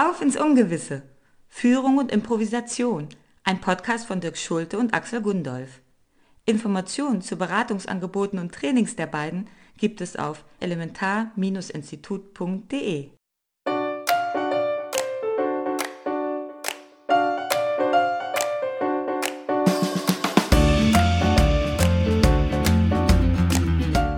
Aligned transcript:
Auf 0.00 0.22
ins 0.22 0.36
Ungewisse. 0.36 1.02
Führung 1.48 1.98
und 1.98 2.12
Improvisation. 2.12 3.08
Ein 3.42 3.60
Podcast 3.60 4.06
von 4.06 4.20
Dirk 4.20 4.38
Schulte 4.38 4.78
und 4.78 4.94
Axel 4.94 5.20
Gundolf. 5.20 5.80
Informationen 6.44 7.20
zu 7.20 7.34
Beratungsangeboten 7.34 8.38
und 8.38 8.54
Trainings 8.54 8.94
der 8.94 9.08
beiden 9.08 9.48
gibt 9.76 10.00
es 10.00 10.14
auf 10.14 10.44
elementar-institut.de. 10.60 13.08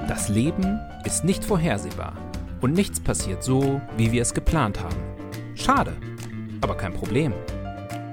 Das 0.06 0.28
Leben 0.28 0.78
ist 1.06 1.24
nicht 1.24 1.42
vorhersehbar 1.42 2.18
und 2.60 2.74
nichts 2.74 3.00
passiert 3.00 3.42
so, 3.42 3.80
wie 3.96 4.12
wir 4.12 4.20
es 4.20 4.34
geplant 4.34 4.78
haben. 4.78 5.09
Schade, 5.71 5.96
aber 6.62 6.77
kein 6.77 6.93
Problem. 6.93 7.32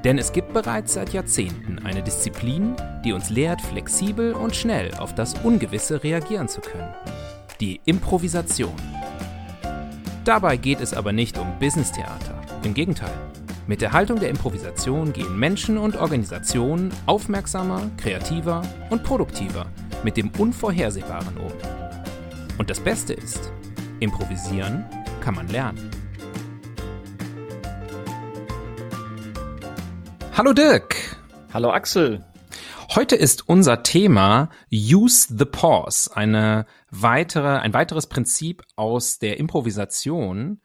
Denn 0.04 0.20
es 0.20 0.32
gibt 0.32 0.54
bereits 0.54 0.94
seit 0.94 1.12
Jahrzehnten 1.12 1.80
eine 1.80 2.04
Disziplin, 2.04 2.76
die 3.04 3.14
uns 3.14 3.32
lehrt, 3.32 3.64
flexibel 3.64 4.34
und 4.34 4.56
schnell 4.56 4.94
auf 4.94 5.16
das 5.16 5.34
Ungewisse 5.44 6.04
reagieren 6.04 6.48
zu 6.48 6.62
können. 6.62 6.94
Die 7.60 7.82
Improvisation. 7.86 8.76
Dabei 10.24 10.58
geht 10.58 10.82
es 10.82 10.94
aber 10.94 11.14
nicht 11.14 11.40
um 11.40 11.58
Business-Theater. 11.58 12.40
Im 12.62 12.76
Gegenteil. 12.76 13.18
Mit 13.66 13.82
der 13.82 13.92
Haltung 13.92 14.20
der 14.20 14.30
Improvisation 14.30 15.12
gehen 15.12 15.40
Menschen 15.40 15.80
und 15.80 15.98
Organisationen 15.98 16.92
aufmerksamer, 17.08 17.90
kreativer 17.98 18.62
und 18.92 19.04
produktiver 19.04 19.66
mit 20.04 20.16
dem 20.16 20.30
Unvorhersehbaren 20.38 21.38
um. 21.38 21.52
Und 22.60 22.70
das 22.70 22.80
Beste 22.80 23.14
ist, 23.14 23.52
improvisieren 24.00 24.86
kann 25.22 25.34
man 25.34 25.48
lernen. 25.48 25.97
Hallo 30.38 30.54
Dirk. 30.54 30.96
Hallo 31.52 31.72
Axel. 31.72 32.24
Heute 32.94 33.16
ist 33.16 33.50
unser 33.50 33.82
Thema 33.82 34.52
Use 34.72 35.36
the 35.36 35.46
Pause, 35.46 36.16
eine 36.16 36.68
weitere, 36.92 37.58
ein 37.58 37.74
weiteres 37.74 38.06
Prinzip 38.06 38.62
aus 38.76 39.18
der 39.18 39.40
Improvisation. 39.40 40.62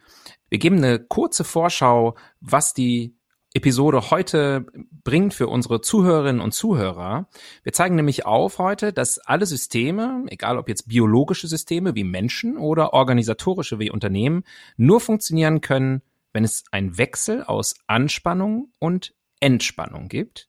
Wir 0.50 0.58
geben 0.58 0.76
eine 0.76 0.98
kurze 0.98 1.42
Vorschau, 1.42 2.16
was 2.38 2.74
die 2.74 3.16
Episode 3.54 4.10
heute 4.10 4.66
bringt 5.04 5.32
für 5.32 5.48
unsere 5.48 5.80
Zuhörerinnen 5.80 6.42
und 6.42 6.52
Zuhörer. 6.52 7.30
Wir 7.62 7.72
zeigen 7.72 7.94
nämlich 7.94 8.26
auf 8.26 8.58
heute, 8.58 8.92
dass 8.92 9.20
alle 9.20 9.46
Systeme, 9.46 10.26
egal 10.28 10.58
ob 10.58 10.68
jetzt 10.68 10.86
biologische 10.86 11.48
Systeme 11.48 11.94
wie 11.94 12.04
Menschen 12.04 12.58
oder 12.58 12.92
organisatorische 12.92 13.78
wie 13.78 13.90
Unternehmen, 13.90 14.44
nur 14.76 15.00
funktionieren 15.00 15.62
können, 15.62 16.02
wenn 16.34 16.44
es 16.44 16.64
einen 16.72 16.98
Wechsel 16.98 17.42
aus 17.42 17.74
Anspannung 17.86 18.70
und 18.78 19.14
Entspannung 19.42 20.08
gibt. 20.08 20.48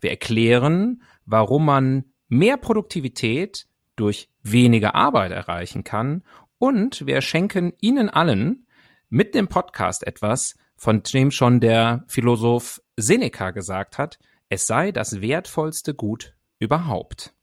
Wir 0.00 0.10
erklären, 0.10 1.02
warum 1.24 1.64
man 1.64 2.04
mehr 2.28 2.56
Produktivität 2.56 3.66
durch 3.96 4.28
weniger 4.42 4.94
Arbeit 4.94 5.32
erreichen 5.32 5.84
kann 5.84 6.24
und 6.58 7.06
wir 7.06 7.20
schenken 7.20 7.72
Ihnen 7.80 8.08
allen 8.08 8.66
mit 9.08 9.34
dem 9.34 9.48
Podcast 9.48 10.06
etwas, 10.06 10.56
von 10.76 11.02
dem 11.02 11.30
schon 11.30 11.60
der 11.60 12.04
Philosoph 12.08 12.82
Seneca 12.96 13.50
gesagt 13.50 13.98
hat, 13.98 14.18
es 14.48 14.66
sei 14.66 14.92
das 14.92 15.20
wertvollste 15.20 15.94
Gut 15.94 16.34
überhaupt. 16.58 17.34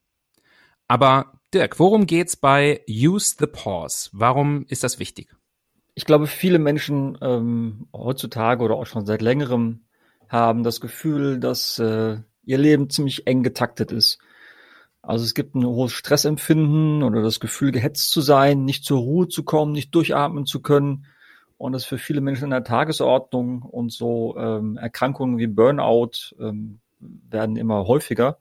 Aber 0.88 1.40
Dirk, 1.54 1.80
worum 1.80 2.06
geht's 2.06 2.36
bei 2.36 2.82
Use 2.90 3.36
the 3.40 3.48
Pause? 3.48 4.10
Warum 4.14 4.66
ist 4.68 4.84
das 4.84 5.00
wichtig? 5.00 5.36
Ich 5.96 6.06
glaube, 6.06 6.28
viele 6.28 6.60
Menschen 6.60 7.18
ähm, 7.22 7.88
heutzutage 7.94 8.64
oder 8.64 8.76
auch 8.76 8.86
schon 8.86 9.06
seit 9.06 9.22
längerem 9.22 9.86
haben 10.30 10.64
das 10.64 10.80
Gefühl, 10.80 11.40
dass 11.40 11.80
äh, 11.80 12.18
ihr 12.44 12.58
Leben 12.58 12.90
ziemlich 12.90 13.28
eng 13.28 13.44
getaktet 13.44 13.92
ist. 13.92 14.20
Also 15.02 15.26
es 15.26 15.34
gibt 15.34 15.56
ein 15.56 15.66
hohes 15.66 15.92
Stressempfinden 15.92 17.04
oder 17.04 17.22
das 17.22 17.40
Gefühl, 17.40 17.72
gehetzt 17.72 18.12
zu 18.12 18.22
sein, 18.22 18.64
nicht 18.66 18.86
zur 18.86 19.00
Ruhe 19.00 19.28
zu 19.28 19.44
kommen, 19.44 19.72
nicht 19.72 19.94
durchatmen 19.94 20.46
zu 20.46 20.62
können 20.62 21.06
und 21.60 21.74
das 21.74 21.82
ist 21.82 21.90
für 21.90 21.98
viele 21.98 22.22
Menschen 22.22 22.46
in 22.46 22.50
der 22.52 22.64
Tagesordnung 22.64 23.64
und 23.64 23.92
so 23.92 24.34
ähm, 24.38 24.78
Erkrankungen 24.78 25.38
wie 25.40 25.48
Burnout 25.48 26.34
ähm, 26.40 26.80
werden 27.00 27.58
immer 27.58 27.86
häufiger. 27.86 28.38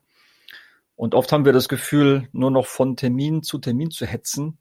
Und 0.94 1.16
oft 1.16 1.32
haben 1.32 1.44
wir 1.44 1.52
das 1.52 1.68
Gefühl, 1.68 2.28
nur 2.30 2.52
noch 2.52 2.66
von 2.66 2.94
Termin 2.94 3.42
zu 3.42 3.58
Termin 3.58 3.90
zu 3.90 4.06
hetzen. 4.06 4.58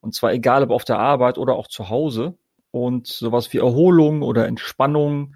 Und 0.00 0.14
zwar 0.14 0.32
egal 0.32 0.62
ob 0.62 0.70
auf 0.70 0.84
der 0.84 1.00
Arbeit 1.00 1.38
oder 1.38 1.56
auch 1.56 1.66
zu 1.66 1.88
Hause. 1.88 2.38
Und 2.70 3.08
sowas 3.08 3.52
wie 3.52 3.58
Erholung 3.58 4.22
oder 4.22 4.46
Entspannung 4.46 5.34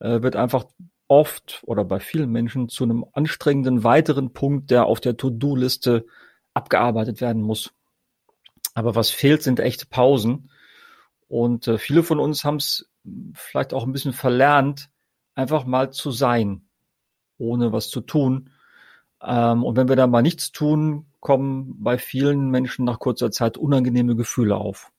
äh, 0.00 0.22
wird 0.22 0.36
einfach 0.36 0.66
oft 1.08 1.62
oder 1.64 1.84
bei 1.84 2.00
vielen 2.00 2.30
Menschen 2.30 2.68
zu 2.68 2.84
einem 2.84 3.04
anstrengenden 3.12 3.82
weiteren 3.82 4.32
Punkt, 4.32 4.70
der 4.70 4.86
auf 4.86 5.00
der 5.00 5.16
To-Do-Liste 5.16 6.06
abgearbeitet 6.54 7.20
werden 7.20 7.42
muss. 7.42 7.72
Aber 8.74 8.94
was 8.94 9.10
fehlt, 9.10 9.42
sind 9.42 9.60
echte 9.60 9.86
Pausen. 9.86 10.50
Und 11.26 11.66
äh, 11.66 11.78
viele 11.78 12.02
von 12.02 12.20
uns 12.20 12.44
haben 12.44 12.56
es 12.56 12.90
vielleicht 13.34 13.74
auch 13.74 13.84
ein 13.84 13.92
bisschen 13.92 14.12
verlernt, 14.12 14.90
einfach 15.34 15.64
mal 15.64 15.92
zu 15.92 16.10
sein, 16.10 16.68
ohne 17.38 17.72
was 17.72 17.88
zu 17.88 18.00
tun. 18.00 18.50
Ähm, 19.22 19.64
und 19.64 19.76
wenn 19.76 19.88
wir 19.88 19.96
dann 19.96 20.10
mal 20.10 20.22
nichts 20.22 20.52
tun, 20.52 21.06
kommen 21.20 21.82
bei 21.82 21.98
vielen 21.98 22.50
Menschen 22.50 22.84
nach 22.84 22.98
kurzer 22.98 23.30
Zeit 23.30 23.56
unangenehme 23.56 24.14
Gefühle 24.14 24.56
auf. 24.56 24.92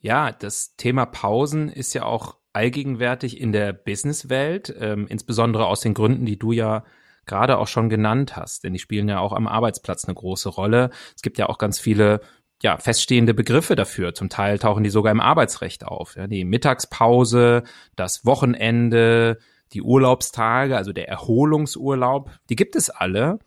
Ja, 0.00 0.30
das 0.30 0.76
Thema 0.76 1.06
Pausen 1.06 1.68
ist 1.68 1.94
ja 1.94 2.04
auch 2.04 2.36
allgegenwärtig 2.56 3.38
in 3.38 3.52
der 3.52 3.74
Businesswelt, 3.74 4.74
ähm, 4.80 5.06
insbesondere 5.08 5.66
aus 5.66 5.80
den 5.80 5.92
Gründen, 5.92 6.24
die 6.24 6.38
du 6.38 6.52
ja 6.52 6.84
gerade 7.26 7.58
auch 7.58 7.68
schon 7.68 7.90
genannt 7.90 8.34
hast, 8.34 8.64
denn 8.64 8.72
die 8.72 8.78
spielen 8.78 9.08
ja 9.08 9.18
auch 9.18 9.34
am 9.34 9.46
Arbeitsplatz 9.46 10.06
eine 10.06 10.14
große 10.14 10.48
Rolle. 10.48 10.90
Es 11.14 11.20
gibt 11.20 11.36
ja 11.36 11.50
auch 11.50 11.58
ganz 11.58 11.78
viele 11.78 12.20
ja, 12.62 12.78
feststehende 12.78 13.34
Begriffe 13.34 13.76
dafür. 13.76 14.14
Zum 14.14 14.30
Teil 14.30 14.58
tauchen 14.58 14.84
die 14.84 14.90
sogar 14.90 15.12
im 15.12 15.20
Arbeitsrecht 15.20 15.84
auf. 15.84 16.16
Ja, 16.16 16.26
die 16.26 16.46
Mittagspause, 16.46 17.64
das 17.94 18.24
Wochenende, 18.24 19.38
die 19.74 19.82
Urlaubstage, 19.82 20.78
also 20.78 20.94
der 20.94 21.08
Erholungsurlaub, 21.08 22.30
die 22.48 22.56
gibt 22.56 22.74
es 22.74 22.88
alle. 22.88 23.38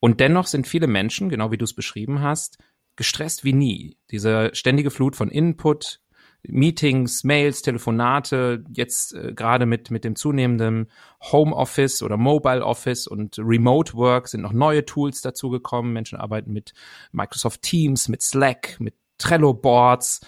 Und 0.00 0.18
dennoch 0.18 0.48
sind 0.48 0.66
viele 0.66 0.88
Menschen, 0.88 1.28
genau 1.28 1.52
wie 1.52 1.58
du 1.58 1.64
es 1.64 1.74
beschrieben 1.74 2.22
hast, 2.22 2.58
gestresst 2.96 3.44
wie 3.44 3.52
nie. 3.52 3.96
Diese 4.10 4.50
ständige 4.54 4.90
Flut 4.90 5.14
von 5.14 5.28
Input, 5.30 6.00
Meetings, 6.46 7.24
Mails, 7.24 7.62
Telefonate, 7.62 8.64
jetzt 8.72 9.14
äh, 9.14 9.32
gerade 9.32 9.66
mit, 9.66 9.90
mit 9.90 10.04
dem 10.04 10.16
zunehmenden 10.16 10.90
Homeoffice 11.20 12.02
oder 12.02 12.16
Mobile 12.16 12.64
Office 12.64 13.06
und 13.06 13.38
Remote 13.38 13.94
Work 13.94 14.28
sind 14.28 14.42
noch 14.42 14.52
neue 14.52 14.84
Tools 14.84 15.20
dazugekommen. 15.20 15.92
Menschen 15.92 16.18
arbeiten 16.18 16.52
mit 16.52 16.72
Microsoft 17.12 17.62
Teams, 17.62 18.08
mit 18.08 18.22
Slack, 18.22 18.76
mit 18.78 18.94
Trello 19.18 19.52
Boards 19.52 20.20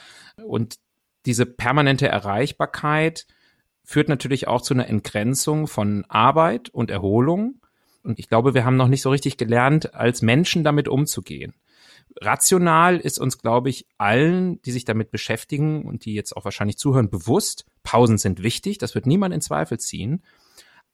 und 0.44 0.76
diese 1.26 1.46
permanente 1.46 2.08
Erreichbarkeit 2.08 3.26
führt 3.84 4.08
natürlich 4.08 4.48
auch 4.48 4.62
zu 4.62 4.74
einer 4.74 4.88
Entgrenzung 4.88 5.66
von 5.66 6.04
Arbeit 6.08 6.70
und 6.70 6.90
Erholung. 6.90 7.60
Und 8.02 8.18
ich 8.18 8.28
glaube, 8.28 8.54
wir 8.54 8.64
haben 8.64 8.76
noch 8.76 8.88
nicht 8.88 9.02
so 9.02 9.10
richtig 9.10 9.36
gelernt, 9.36 9.94
als 9.94 10.22
Menschen 10.22 10.64
damit 10.64 10.88
umzugehen 10.88 11.54
rational 12.20 12.98
ist 12.98 13.18
uns, 13.18 13.38
glaube 13.38 13.70
ich, 13.70 13.86
allen, 13.98 14.60
die 14.62 14.72
sich 14.72 14.84
damit 14.84 15.10
beschäftigen 15.10 15.84
und 15.84 16.04
die 16.04 16.14
jetzt 16.14 16.36
auch 16.36 16.44
wahrscheinlich 16.44 16.78
zuhören, 16.78 17.10
bewusst, 17.10 17.66
Pausen 17.82 18.18
sind 18.18 18.42
wichtig, 18.42 18.78
das 18.78 18.94
wird 18.94 19.06
niemand 19.06 19.34
in 19.34 19.40
Zweifel 19.40 19.78
ziehen. 19.78 20.22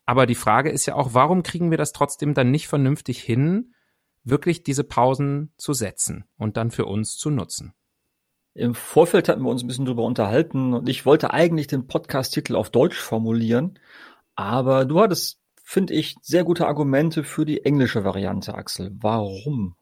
Aber 0.05 0.27
die 0.27 0.35
Frage 0.35 0.71
ist 0.71 0.87
ja 0.87 0.95
auch, 0.95 1.15
warum 1.15 1.43
kriegen 1.43 1.71
wir 1.71 1.79
das 1.79 1.93
trotzdem 1.93 2.35
dann 2.35 2.51
nicht 2.51 2.69
vernünftig 2.69 3.23
hin, 3.23 3.75
wirklich 4.23 4.63
diese 4.63 4.85
Pausen 4.85 5.53
zu 5.57 5.73
setzen 5.73 6.25
und 6.37 6.57
dann 6.57 6.71
für 6.71 6.87
uns 6.87 7.17
zu 7.17 7.31
nutzen? 7.31 7.73
Im 8.55 8.75
Vorfeld 8.75 9.29
hatten 9.29 9.43
wir 9.43 9.51
uns 9.51 9.63
ein 9.63 9.67
bisschen 9.67 9.85
drüber 9.85 10.05
unterhalten 10.05 10.73
und 10.73 10.89
ich 10.89 11.05
wollte 11.05 11.33
eigentlich 11.33 11.67
den 11.67 11.87
Podcast-Titel 11.87 12.57
auf 12.57 12.71
Deutsch 12.71 12.99
formulieren, 12.99 13.79
aber 14.35 14.85
du 14.85 15.01
hattest, 15.01 15.41
finde 15.63 15.95
ich, 15.95 16.17
sehr 16.23 16.45
gute 16.45 16.67
Argumente 16.67 17.23
für 17.25 17.45
die 17.45 17.65
englische 17.65 18.05
Variante, 18.05 18.55
Axel. 18.55 18.97
Warum? 19.01 19.75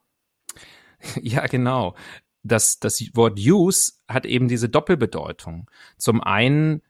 Ja, 1.23 1.47
genau. 1.47 1.95
Das, 2.43 2.79
das 2.79 3.01
Wort 3.15 3.39
use 3.39 3.93
hat 4.09 4.27
eben 4.27 4.49
diese 4.49 4.69
Doppelbedeutung. 4.69 5.71
Zum 5.97 6.23
einen 6.23 6.83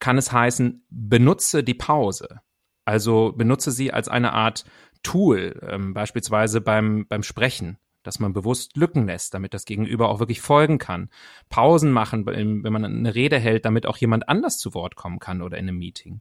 kann 0.00 0.18
es 0.18 0.32
heißen, 0.32 0.84
benutze 0.90 1.62
die 1.62 1.74
Pause. 1.74 2.40
Also 2.84 3.32
benutze 3.32 3.70
sie 3.70 3.92
als 3.92 4.08
eine 4.08 4.32
Art 4.32 4.64
Tool, 5.02 5.60
ähm, 5.62 5.94
beispielsweise 5.94 6.60
beim, 6.60 7.06
beim 7.06 7.22
Sprechen, 7.22 7.78
dass 8.02 8.18
man 8.18 8.32
bewusst 8.32 8.76
Lücken 8.76 9.06
lässt, 9.06 9.34
damit 9.34 9.54
das 9.54 9.64
Gegenüber 9.64 10.08
auch 10.08 10.18
wirklich 10.18 10.40
folgen 10.40 10.78
kann. 10.78 11.08
Pausen 11.50 11.92
machen, 11.92 12.26
wenn 12.26 12.62
man 12.62 12.84
eine 12.84 13.14
Rede 13.14 13.38
hält, 13.38 13.64
damit 13.64 13.86
auch 13.86 13.96
jemand 13.98 14.28
anders 14.28 14.58
zu 14.58 14.74
Wort 14.74 14.96
kommen 14.96 15.20
kann 15.20 15.40
oder 15.40 15.56
in 15.56 15.68
einem 15.68 15.78
Meeting. 15.78 16.20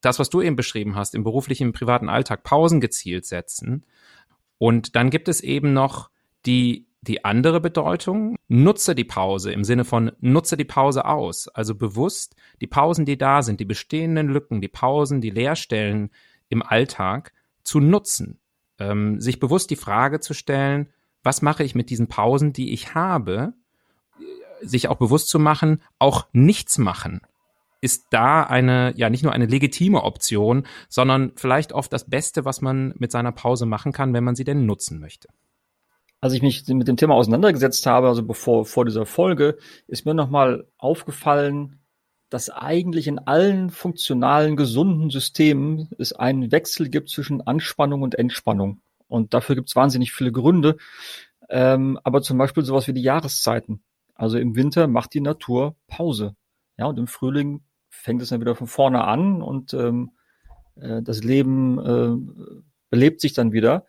Das, 0.00 0.18
was 0.18 0.28
du 0.28 0.42
eben 0.42 0.56
beschrieben 0.56 0.94
hast, 0.94 1.14
im 1.14 1.24
beruflichen, 1.24 1.68
im 1.68 1.72
privaten 1.72 2.08
Alltag, 2.08 2.42
Pausen 2.42 2.80
gezielt 2.80 3.24
setzen. 3.26 3.84
Und 4.58 4.94
dann 4.94 5.10
gibt 5.10 5.28
es 5.28 5.40
eben 5.40 5.72
noch 5.72 6.10
die, 6.46 6.86
die 7.02 7.24
andere 7.24 7.60
Bedeutung, 7.60 8.36
nutze 8.48 8.94
die 8.94 9.04
Pause 9.04 9.52
im 9.52 9.64
Sinne 9.64 9.84
von 9.84 10.12
nutze 10.20 10.56
die 10.56 10.64
Pause 10.64 11.04
aus. 11.04 11.48
Also 11.48 11.74
bewusst 11.74 12.34
die 12.60 12.66
Pausen, 12.66 13.04
die 13.04 13.18
da 13.18 13.42
sind, 13.42 13.60
die 13.60 13.64
bestehenden 13.64 14.28
Lücken, 14.28 14.60
die 14.60 14.68
Pausen, 14.68 15.20
die 15.20 15.30
Leerstellen 15.30 16.10
im 16.48 16.62
Alltag 16.62 17.32
zu 17.62 17.80
nutzen. 17.80 18.38
Ähm, 18.78 19.20
sich 19.20 19.40
bewusst 19.40 19.70
die 19.70 19.76
Frage 19.76 20.20
zu 20.20 20.34
stellen, 20.34 20.88
was 21.22 21.42
mache 21.42 21.64
ich 21.64 21.74
mit 21.74 21.90
diesen 21.90 22.08
Pausen, 22.08 22.52
die 22.52 22.72
ich 22.72 22.94
habe? 22.94 23.54
Sich 24.62 24.88
auch 24.88 24.96
bewusst 24.96 25.28
zu 25.28 25.38
machen, 25.38 25.82
auch 25.98 26.26
nichts 26.32 26.78
machen 26.78 27.20
ist 27.80 28.06
da 28.10 28.42
eine, 28.42 28.94
ja, 28.96 29.10
nicht 29.10 29.22
nur 29.22 29.32
eine 29.32 29.46
legitime 29.46 30.02
Option, 30.02 30.66
sondern 30.88 31.32
vielleicht 31.36 31.72
oft 31.72 31.92
das 31.92 32.08
Beste, 32.08 32.44
was 32.44 32.60
man 32.60 32.94
mit 32.98 33.12
seiner 33.12 33.32
Pause 33.32 33.66
machen 33.66 33.92
kann, 33.92 34.12
wenn 34.12 34.24
man 34.24 34.34
sie 34.34 34.44
denn 34.44 34.66
nutzen 34.66 34.98
möchte. 34.98 35.28
Als 36.20 36.32
ich 36.32 36.42
mich 36.42 36.66
mit 36.68 36.88
dem 36.88 36.96
Thema 36.96 37.14
auseinandergesetzt 37.14 37.86
habe, 37.86 38.08
also 38.08 38.22
bevor, 38.22 38.64
vor 38.64 38.84
dieser 38.84 39.06
Folge, 39.06 39.58
ist 39.86 40.06
mir 40.06 40.14
nochmal 40.14 40.66
aufgefallen, 40.78 41.80
dass 42.30 42.50
eigentlich 42.50 43.06
in 43.06 43.18
allen 43.18 43.70
funktionalen, 43.70 44.56
gesunden 44.56 45.10
Systemen 45.10 45.88
es 45.98 46.12
einen 46.12 46.50
Wechsel 46.50 46.88
gibt 46.88 47.10
zwischen 47.10 47.40
Anspannung 47.46 48.02
und 48.02 48.16
Entspannung. 48.16 48.80
Und 49.08 49.34
dafür 49.34 49.54
gibt 49.54 49.68
es 49.68 49.76
wahnsinnig 49.76 50.12
viele 50.12 50.32
Gründe. 50.32 50.76
Ähm, 51.48 51.98
aber 52.02 52.22
zum 52.22 52.38
Beispiel 52.38 52.64
sowas 52.64 52.88
wie 52.88 52.92
die 52.92 53.02
Jahreszeiten. 53.02 53.82
Also 54.14 54.38
im 54.38 54.56
Winter 54.56 54.88
macht 54.88 55.14
die 55.14 55.20
Natur 55.20 55.76
Pause. 55.86 56.34
Ja, 56.78 56.86
und 56.86 56.98
im 56.98 57.06
Frühling 57.06 57.62
fängt 57.88 58.22
es 58.22 58.30
dann 58.30 58.40
wieder 58.40 58.56
von 58.56 58.66
vorne 58.66 59.04
an 59.04 59.42
und 59.42 59.72
ähm, 59.74 60.10
äh, 60.76 61.02
das 61.02 61.22
Leben 61.22 61.78
äh, 61.78 62.62
belebt 62.90 63.20
sich 63.20 63.32
dann 63.32 63.52
wieder. 63.52 63.86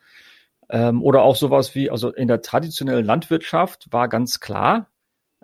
Ähm, 0.70 1.02
oder 1.02 1.22
auch 1.24 1.36
sowas 1.36 1.76
wie, 1.76 1.90
also 1.90 2.12
in 2.12 2.28
der 2.28 2.42
traditionellen 2.42 3.06
Landwirtschaft 3.06 3.88
war 3.92 4.08
ganz 4.08 4.40
klar, 4.40 4.90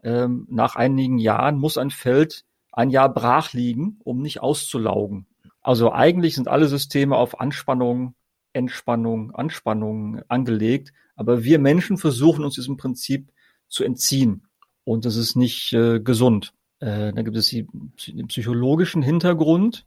ähm, 0.03 0.47
nach 0.49 0.75
einigen 0.75 1.17
Jahren 1.17 1.57
muss 1.57 1.77
ein 1.77 1.91
Feld 1.91 2.45
ein 2.71 2.89
Jahr 2.89 3.13
brach 3.13 3.53
liegen, 3.53 3.99
um 4.03 4.21
nicht 4.21 4.41
auszulaugen. 4.41 5.27
Also 5.61 5.93
eigentlich 5.93 6.35
sind 6.35 6.47
alle 6.47 6.67
Systeme 6.67 7.15
auf 7.15 7.39
Anspannung, 7.39 8.15
Entspannung, 8.51 9.31
Anspannung 9.31 10.21
angelegt, 10.27 10.91
aber 11.15 11.43
wir 11.43 11.59
Menschen 11.59 11.97
versuchen 11.97 12.43
uns 12.43 12.55
diesem 12.55 12.77
Prinzip 12.77 13.31
zu 13.69 13.83
entziehen 13.83 14.47
und 14.83 15.05
das 15.05 15.15
ist 15.15 15.35
nicht 15.35 15.73
äh, 15.73 15.99
gesund. 15.99 16.53
Äh, 16.79 17.13
da 17.13 17.21
gibt 17.21 17.37
es 17.37 17.49
den 17.49 18.27
psychologischen 18.27 19.01
Hintergrund. 19.01 19.85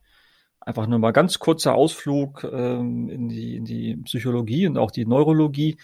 Einfach 0.67 0.89
nur 0.89 0.99
mal 0.99 1.13
ganz 1.13 1.39
kurzer 1.39 1.77
Ausflug 1.77 2.43
ähm, 2.43 3.09
in, 3.09 3.29
die, 3.29 3.57
in 3.57 3.65
die 3.65 3.97
Psychologie 3.99 4.67
und 4.67 4.79
auch 4.79 4.91
die 4.91 5.07
Neurologie. 5.07 5.79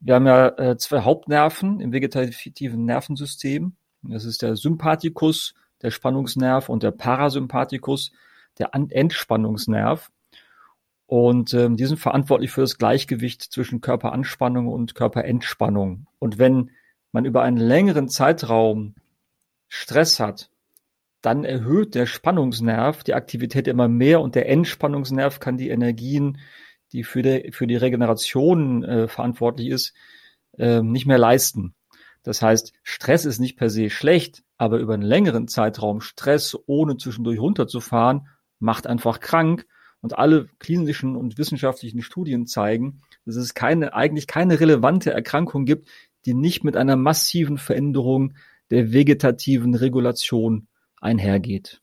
Wir 0.00 0.16
haben 0.16 0.26
ja 0.26 0.48
äh, 0.58 0.76
zwei 0.76 1.02
Hauptnerven 1.02 1.78
im 1.78 1.92
vegetativen 1.92 2.84
Nervensystem. 2.84 3.76
Das 4.02 4.24
ist 4.24 4.42
der 4.42 4.56
Sympathikus, 4.56 5.54
der 5.80 5.92
Spannungsnerv 5.92 6.68
und 6.68 6.82
der 6.82 6.90
Parasympathikus, 6.90 8.10
der 8.58 8.70
Entspannungsnerv. 8.74 10.10
Und 11.06 11.54
ähm, 11.54 11.76
die 11.76 11.86
sind 11.86 11.98
verantwortlich 11.98 12.50
für 12.50 12.62
das 12.62 12.78
Gleichgewicht 12.78 13.42
zwischen 13.42 13.80
Körperanspannung 13.80 14.66
und 14.66 14.96
Körperentspannung. 14.96 16.08
Und 16.18 16.38
wenn 16.38 16.72
man 17.12 17.24
über 17.24 17.42
einen 17.42 17.58
längeren 17.58 18.08
Zeitraum 18.08 18.96
Stress 19.68 20.18
hat, 20.18 20.50
dann 21.26 21.42
erhöht 21.42 21.96
der 21.96 22.06
Spannungsnerv 22.06 23.02
die 23.02 23.14
Aktivität 23.14 23.66
immer 23.66 23.88
mehr 23.88 24.20
und 24.20 24.36
der 24.36 24.48
Entspannungsnerv 24.48 25.40
kann 25.40 25.58
die 25.58 25.70
Energien, 25.70 26.38
die 26.92 27.02
für 27.02 27.22
die, 27.22 27.50
für 27.50 27.66
die 27.66 27.74
Regeneration 27.74 28.84
äh, 28.84 29.08
verantwortlich 29.08 29.70
ist, 29.70 29.92
äh, 30.56 30.82
nicht 30.82 31.04
mehr 31.04 31.18
leisten. 31.18 31.74
Das 32.22 32.42
heißt, 32.42 32.72
Stress 32.84 33.24
ist 33.24 33.40
nicht 33.40 33.56
per 33.56 33.70
se 33.70 33.90
schlecht, 33.90 34.44
aber 34.56 34.78
über 34.78 34.94
einen 34.94 35.02
längeren 35.02 35.48
Zeitraum 35.48 36.00
Stress 36.00 36.56
ohne 36.66 36.96
zwischendurch 36.96 37.40
runterzufahren, 37.40 38.28
macht 38.60 38.86
einfach 38.86 39.18
krank. 39.18 39.66
Und 40.02 40.16
alle 40.16 40.46
klinischen 40.60 41.16
und 41.16 41.38
wissenschaftlichen 41.38 42.02
Studien 42.02 42.46
zeigen, 42.46 43.00
dass 43.24 43.34
es 43.34 43.54
keine, 43.54 43.94
eigentlich 43.94 44.28
keine 44.28 44.60
relevante 44.60 45.10
Erkrankung 45.10 45.64
gibt, 45.64 45.88
die 46.24 46.34
nicht 46.34 46.62
mit 46.62 46.76
einer 46.76 46.94
massiven 46.94 47.58
Veränderung 47.58 48.34
der 48.70 48.92
vegetativen 48.92 49.74
Regulation 49.74 50.68
einhergeht. 51.00 51.82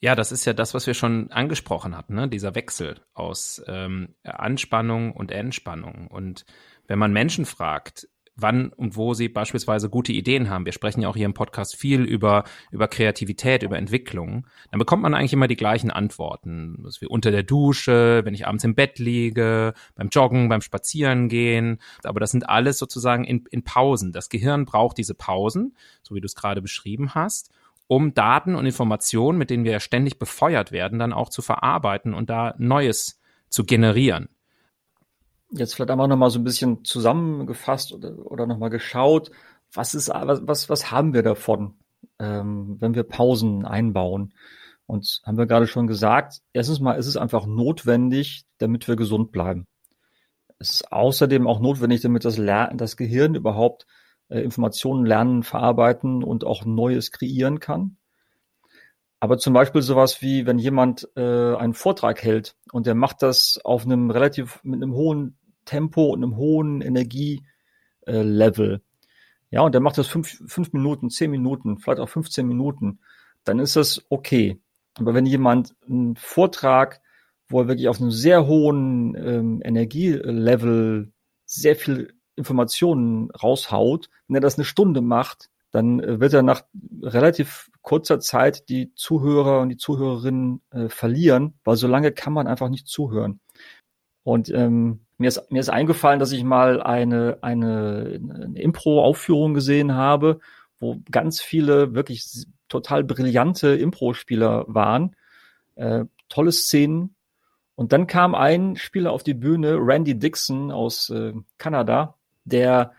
Ja, 0.00 0.14
das 0.14 0.30
ist 0.30 0.44
ja 0.44 0.52
das, 0.52 0.74
was 0.74 0.86
wir 0.86 0.94
schon 0.94 1.32
angesprochen 1.32 1.96
hatten, 1.96 2.14
ne? 2.14 2.28
dieser 2.28 2.54
Wechsel 2.54 3.00
aus 3.14 3.60
ähm, 3.66 4.14
Anspannung 4.22 5.12
und 5.12 5.32
Entspannung. 5.32 6.06
Und 6.06 6.44
wenn 6.86 7.00
man 7.00 7.12
Menschen 7.12 7.44
fragt, 7.44 8.08
wann 8.38 8.68
und 8.68 8.96
wo 8.96 9.14
sie 9.14 9.28
beispielsweise 9.28 9.90
gute 9.90 10.12
Ideen 10.12 10.48
haben. 10.48 10.64
Wir 10.64 10.72
sprechen 10.72 11.02
ja 11.02 11.08
auch 11.08 11.16
hier 11.16 11.26
im 11.26 11.34
Podcast 11.34 11.76
viel 11.76 12.02
über, 12.02 12.44
über 12.70 12.86
Kreativität, 12.86 13.64
über 13.64 13.76
Entwicklung. 13.76 14.46
Dann 14.70 14.78
bekommt 14.78 15.02
man 15.02 15.12
eigentlich 15.12 15.32
immer 15.32 15.48
die 15.48 15.56
gleichen 15.56 15.90
Antworten. 15.90 16.80
Das 16.84 17.00
wie 17.00 17.06
unter 17.06 17.32
der 17.32 17.42
Dusche, 17.42 18.22
wenn 18.24 18.34
ich 18.34 18.46
abends 18.46 18.64
im 18.64 18.76
Bett 18.76 19.00
liege, 19.00 19.74
beim 19.96 20.08
Joggen, 20.08 20.48
beim 20.48 20.60
Spazierengehen. 20.60 21.80
Aber 22.04 22.20
das 22.20 22.30
sind 22.30 22.48
alles 22.48 22.78
sozusagen 22.78 23.24
in, 23.24 23.44
in 23.50 23.64
Pausen. 23.64 24.12
Das 24.12 24.28
Gehirn 24.28 24.64
braucht 24.64 24.98
diese 24.98 25.14
Pausen, 25.14 25.76
so 26.02 26.14
wie 26.14 26.20
du 26.20 26.26
es 26.26 26.36
gerade 26.36 26.62
beschrieben 26.62 27.14
hast 27.14 27.50
um 27.88 28.14
Daten 28.14 28.54
und 28.54 28.66
Informationen, 28.66 29.38
mit 29.38 29.50
denen 29.50 29.64
wir 29.64 29.80
ständig 29.80 30.18
befeuert 30.18 30.70
werden, 30.70 30.98
dann 30.98 31.12
auch 31.12 31.28
zu 31.28 31.42
verarbeiten 31.42 32.14
und 32.14 32.30
da 32.30 32.54
Neues 32.58 33.20
zu 33.48 33.64
generieren 33.64 34.28
jetzt 35.50 35.74
vielleicht 35.74 35.90
einmal 35.90 36.08
nochmal 36.08 36.30
so 36.30 36.38
ein 36.38 36.44
bisschen 36.44 36.84
zusammengefasst 36.84 37.92
oder, 37.92 38.18
oder 38.18 38.46
nochmal 38.46 38.70
geschaut, 38.70 39.30
was 39.72 39.94
ist, 39.94 40.08
was, 40.08 40.46
was, 40.46 40.68
was 40.68 40.90
haben 40.90 41.14
wir 41.14 41.22
davon, 41.22 41.74
ähm, 42.18 42.76
wenn 42.80 42.94
wir 42.94 43.04
Pausen 43.04 43.64
einbauen? 43.64 44.34
Und 44.86 45.20
haben 45.24 45.36
wir 45.36 45.46
gerade 45.46 45.66
schon 45.66 45.86
gesagt, 45.86 46.40
erstens 46.54 46.80
mal 46.80 46.94
ist 46.94 47.06
es 47.06 47.18
einfach 47.18 47.44
notwendig, 47.44 48.46
damit 48.56 48.88
wir 48.88 48.96
gesund 48.96 49.32
bleiben. 49.32 49.66
Es 50.58 50.70
ist 50.70 50.92
außerdem 50.92 51.46
auch 51.46 51.60
notwendig, 51.60 52.00
damit 52.00 52.24
das, 52.24 52.38
Ler 52.38 52.72
das 52.74 52.96
Gehirn 52.96 53.34
überhaupt 53.34 53.86
Informationen 54.28 55.06
lernen, 55.06 55.42
verarbeiten 55.42 56.22
und 56.22 56.44
auch 56.44 56.64
Neues 56.64 57.10
kreieren 57.10 57.60
kann. 57.60 57.96
Aber 59.20 59.38
zum 59.38 59.52
Beispiel 59.52 59.82
sowas 59.82 60.22
wie, 60.22 60.46
wenn 60.46 60.58
jemand 60.58 61.08
äh, 61.16 61.54
einen 61.56 61.74
Vortrag 61.74 62.22
hält 62.22 62.56
und 62.72 62.86
der 62.86 62.94
macht 62.94 63.22
das 63.22 63.60
auf 63.64 63.84
einem 63.84 64.10
relativ 64.10 64.60
mit 64.62 64.80
einem 64.82 64.94
hohen 64.94 65.36
Tempo 65.64 66.04
und 66.06 66.22
einem 66.22 66.36
hohen 66.36 66.80
Energielevel. 66.80 67.42
Äh, 68.06 68.78
ja, 69.50 69.62
und 69.62 69.72
der 69.72 69.80
macht 69.80 69.98
das 69.98 70.06
fünf, 70.06 70.40
fünf 70.46 70.72
Minuten, 70.72 71.10
zehn 71.10 71.30
Minuten, 71.30 71.78
vielleicht 71.78 72.00
auch 72.00 72.08
15 72.08 72.46
Minuten, 72.46 73.00
dann 73.44 73.58
ist 73.58 73.76
das 73.76 74.04
okay. 74.08 74.60
Aber 74.98 75.14
wenn 75.14 75.26
jemand 75.26 75.74
einen 75.88 76.16
Vortrag, 76.16 77.00
wo 77.48 77.60
er 77.60 77.68
wirklich 77.68 77.88
auf 77.88 78.00
einem 78.00 78.10
sehr 78.10 78.46
hohen 78.46 79.14
ähm, 79.16 79.62
Energielevel 79.64 81.12
sehr 81.46 81.76
viel 81.76 82.14
Informationen 82.38 83.30
raushaut, 83.30 84.08
wenn 84.26 84.36
er 84.36 84.40
das 84.40 84.56
eine 84.56 84.64
Stunde 84.64 85.00
macht, 85.02 85.50
dann 85.70 86.00
äh, 86.00 86.20
wird 86.20 86.32
er 86.32 86.42
nach 86.42 86.62
relativ 87.02 87.70
kurzer 87.82 88.20
Zeit 88.20 88.68
die 88.68 88.94
Zuhörer 88.94 89.60
und 89.60 89.68
die 89.68 89.76
Zuhörerinnen 89.76 90.62
äh, 90.70 90.88
verlieren, 90.88 91.58
weil 91.64 91.76
so 91.76 91.86
lange 91.86 92.12
kann 92.12 92.32
man 92.32 92.46
einfach 92.46 92.68
nicht 92.68 92.86
zuhören. 92.86 93.40
Und 94.22 94.50
ähm, 94.50 95.00
mir, 95.16 95.28
ist, 95.28 95.50
mir 95.50 95.60
ist 95.60 95.70
eingefallen, 95.70 96.20
dass 96.20 96.32
ich 96.32 96.44
mal 96.44 96.82
eine, 96.82 97.38
eine, 97.42 98.20
eine 98.20 98.60
Impro-Aufführung 98.60 99.54
gesehen 99.54 99.94
habe, 99.94 100.40
wo 100.78 101.00
ganz 101.10 101.40
viele 101.40 101.94
wirklich 101.94 102.46
total 102.68 103.04
brillante 103.04 103.68
Impro-Spieler 103.68 104.64
waren, 104.68 105.16
äh, 105.76 106.04
tolle 106.28 106.52
Szenen. 106.52 107.14
Und 107.74 107.92
dann 107.92 108.06
kam 108.06 108.34
ein 108.34 108.76
Spieler 108.76 109.12
auf 109.12 109.22
die 109.22 109.34
Bühne, 109.34 109.76
Randy 109.78 110.18
Dixon 110.18 110.70
aus 110.70 111.10
äh, 111.10 111.32
Kanada, 111.56 112.17
der 112.48 112.92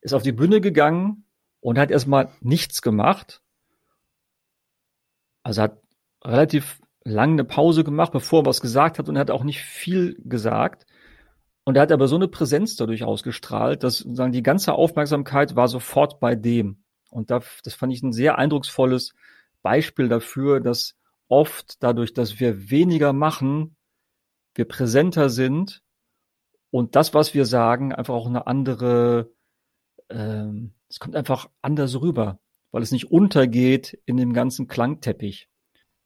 ist 0.00 0.14
auf 0.14 0.22
die 0.22 0.32
Bühne 0.32 0.60
gegangen 0.60 1.24
und 1.60 1.78
hat 1.78 1.90
erstmal 1.90 2.30
nichts 2.40 2.82
gemacht. 2.82 3.40
Also 5.42 5.62
hat 5.62 5.80
relativ 6.24 6.80
lang 7.04 7.32
eine 7.32 7.44
Pause 7.44 7.84
gemacht, 7.84 8.12
bevor 8.12 8.42
er 8.42 8.46
was 8.46 8.60
gesagt 8.60 8.98
hat 8.98 9.08
und 9.08 9.18
hat 9.18 9.30
auch 9.30 9.44
nicht 9.44 9.60
viel 9.62 10.16
gesagt. 10.24 10.86
Und 11.64 11.76
er 11.76 11.82
hat 11.82 11.92
aber 11.92 12.08
so 12.08 12.16
eine 12.16 12.28
Präsenz 12.28 12.76
dadurch 12.76 13.04
ausgestrahlt, 13.04 13.82
dass 13.82 13.98
sozusagen 13.98 14.32
die 14.32 14.42
ganze 14.42 14.72
Aufmerksamkeit 14.74 15.54
war 15.54 15.68
sofort 15.68 16.18
bei 16.18 16.34
dem. 16.34 16.82
Und 17.10 17.30
da, 17.30 17.40
das 17.62 17.74
fand 17.74 17.92
ich 17.92 18.02
ein 18.02 18.12
sehr 18.12 18.38
eindrucksvolles 18.38 19.14
Beispiel 19.62 20.08
dafür, 20.08 20.60
dass 20.60 20.96
oft 21.28 21.82
dadurch, 21.82 22.14
dass 22.14 22.40
wir 22.40 22.70
weniger 22.70 23.12
machen, 23.12 23.76
wir 24.54 24.66
präsenter 24.66 25.30
sind 25.30 25.82
und 26.72 26.96
das, 26.96 27.14
was 27.14 27.34
wir 27.34 27.46
sagen, 27.46 27.92
einfach 27.92 28.14
auch 28.14 28.26
eine 28.26 28.48
andere 28.48 29.30
ähm, 30.10 30.72
es 30.92 31.00
kommt 31.00 31.16
einfach 31.16 31.48
anders 31.62 32.00
rüber, 32.00 32.38
weil 32.70 32.82
es 32.82 32.92
nicht 32.92 33.10
untergeht 33.10 33.98
in 34.04 34.18
dem 34.18 34.34
ganzen 34.34 34.68
Klangteppich. 34.68 35.48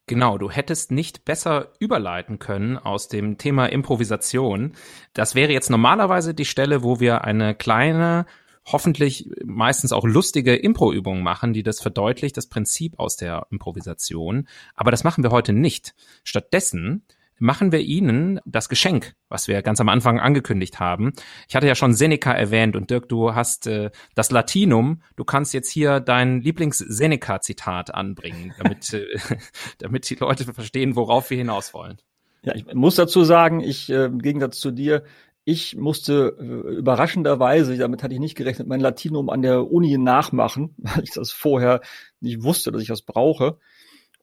Genau, 0.05 0.37
du 0.37 0.49
hättest 0.49 0.91
nicht 0.91 1.25
besser 1.25 1.73
überleiten 1.79 2.39
können 2.39 2.77
aus 2.77 3.09
dem 3.09 3.37
Thema 3.37 3.65
Improvisation. 3.65 4.73
Das 5.11 5.35
wäre 5.35 5.51
jetzt 5.51 5.69
normalerweise 5.69 6.33
die 6.33 6.45
Stelle, 6.45 6.83
wo 6.83 7.01
wir 7.01 7.25
eine 7.25 7.53
kleine 7.53 8.25
hoffentlich 8.65 9.29
meistens 9.43 9.91
auch 9.91 10.05
lustige 10.05 10.55
Improübungen 10.55 11.23
machen, 11.23 11.51
die 11.51 11.63
das 11.63 11.81
verdeutlicht, 11.81 12.37
das 12.37 12.47
Prinzip 12.47 12.97
aus 12.99 13.17
der 13.17 13.47
Improvisation. 13.49 14.47
Aber 14.73 14.91
das 14.91 15.03
machen 15.03 15.23
wir 15.23 15.31
heute 15.31 15.51
nicht. 15.51 15.95
Stattdessen 16.23 17.03
machen 17.39 17.71
wir 17.71 17.79
Ihnen 17.79 18.39
das 18.45 18.69
Geschenk, 18.69 19.15
was 19.29 19.47
wir 19.47 19.61
ganz 19.61 19.79
am 19.79 19.89
Anfang 19.89 20.19
angekündigt 20.19 20.79
haben. 20.79 21.13
Ich 21.47 21.55
hatte 21.55 21.67
ja 21.67 21.75
schon 21.75 21.93
Seneca 21.93 22.31
erwähnt 22.31 22.75
und 22.75 22.89
Dirk, 22.89 23.09
du 23.09 23.35
hast 23.35 23.67
äh, 23.67 23.91
das 24.15 24.31
Latinum. 24.31 25.01
Du 25.15 25.23
kannst 25.23 25.53
jetzt 25.53 25.69
hier 25.69 25.99
dein 25.99 26.41
Lieblings-Seneca-Zitat 26.41 27.93
anbringen, 27.93 28.53
damit, 28.57 28.93
äh, 28.93 29.05
damit 29.79 30.09
die 30.09 30.15
Leute 30.15 30.51
verstehen, 30.53 30.95
worauf 30.95 31.29
wir 31.29 31.37
hinaus 31.37 31.73
wollen. 31.73 31.97
Ja, 32.43 32.55
ich 32.55 32.73
muss 32.73 32.95
dazu 32.95 33.23
sagen, 33.23 33.59
ich 33.59 33.89
äh, 33.89 34.05
im 34.05 34.21
Gegensatz 34.21 34.59
zu 34.59 34.71
dir, 34.71 35.03
ich 35.43 35.77
musste 35.77 36.35
äh, 36.39 36.75
überraschenderweise, 36.75 37.77
damit 37.77 38.03
hatte 38.03 38.13
ich 38.13 38.19
nicht 38.19 38.35
gerechnet, 38.35 38.67
mein 38.67 38.81
Latinum 38.81 39.29
an 39.29 39.41
der 39.41 39.71
Uni 39.71 39.97
nachmachen, 39.97 40.75
weil 40.77 41.03
ich 41.03 41.11
das 41.11 41.31
vorher 41.31 41.81
nicht 42.19 42.43
wusste, 42.43 42.71
dass 42.71 42.81
ich 42.81 42.89
das 42.89 43.01
brauche. 43.01 43.57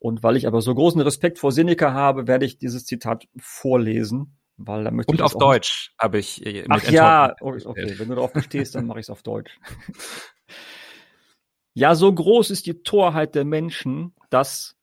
Und 0.05 0.23
weil 0.23 0.37
ich 0.37 0.47
aber 0.47 0.61
so 0.61 0.75
großen 0.75 1.01
Respekt 1.01 1.39
vor 1.39 1.51
Seneca 1.51 1.95
habe, 1.95 2.27
werde 2.27 2.45
ich 2.45 2.59
dieses 2.59 2.85
Zitat 2.85 3.27
vorlesen. 3.39 4.37
Weil 4.59 4.85
da 4.85 4.91
möchte 4.91 5.11
Und 5.11 5.17
ich 5.17 5.23
auf 5.23 5.39
Deutsch 5.39 5.95
habe 5.99 6.19
ich. 6.19 6.45
Äh, 6.45 6.67
Ach 6.69 6.87
ja, 6.91 7.35
okay, 7.41 7.99
wenn 7.99 8.11
du 8.11 8.17
darauf 8.17 8.35
bestehst, 8.35 8.75
dann 8.75 8.87
mache 8.87 9.01
ich 9.01 9.07
es 9.07 9.11
auf 9.11 9.23
Deutsch. 9.23 9.59
ja, 11.73 11.95
so 11.95 12.13
groß 12.13 12.51
ist 12.51 12.67
die 12.67 12.83
Torheit 12.83 13.35
der 13.35 13.47
Menschen, 13.47 14.13
dass, 14.29 14.77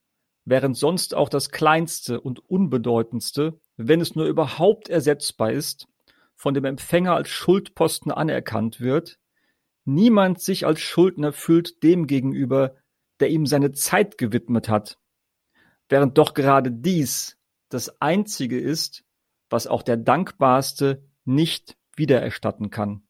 während 0.43 0.75
sonst 0.75 1.13
auch 1.13 1.29
das 1.29 1.51
Kleinste 1.51 2.19
und 2.19 2.39
Unbedeutendste, 2.49 3.59
wenn 3.77 4.01
es 4.01 4.15
nur 4.15 4.25
überhaupt 4.25 4.89
ersetzbar 4.89 5.51
ist, 5.51 5.87
von 6.35 6.55
dem 6.55 6.65
Empfänger 6.65 7.13
als 7.13 7.29
Schuldposten 7.29 8.11
anerkannt 8.11 8.81
wird, 8.81 9.19
niemand 9.85 10.41
sich 10.41 10.65
als 10.65 10.79
Schuldner 10.79 11.31
fühlt 11.31 11.83
dem 11.83 12.07
gegenüber, 12.07 12.75
der 13.19 13.29
ihm 13.29 13.45
seine 13.45 13.71
Zeit 13.71 14.17
gewidmet 14.17 14.67
hat, 14.67 14.97
während 15.91 16.17
doch 16.17 16.33
gerade 16.33 16.71
dies 16.71 17.37
das 17.69 18.01
Einzige 18.01 18.59
ist, 18.59 19.03
was 19.49 19.67
auch 19.67 19.83
der 19.83 19.97
Dankbarste 19.97 21.03
nicht 21.25 21.77
wiedererstatten 21.95 22.69
kann. 22.69 23.03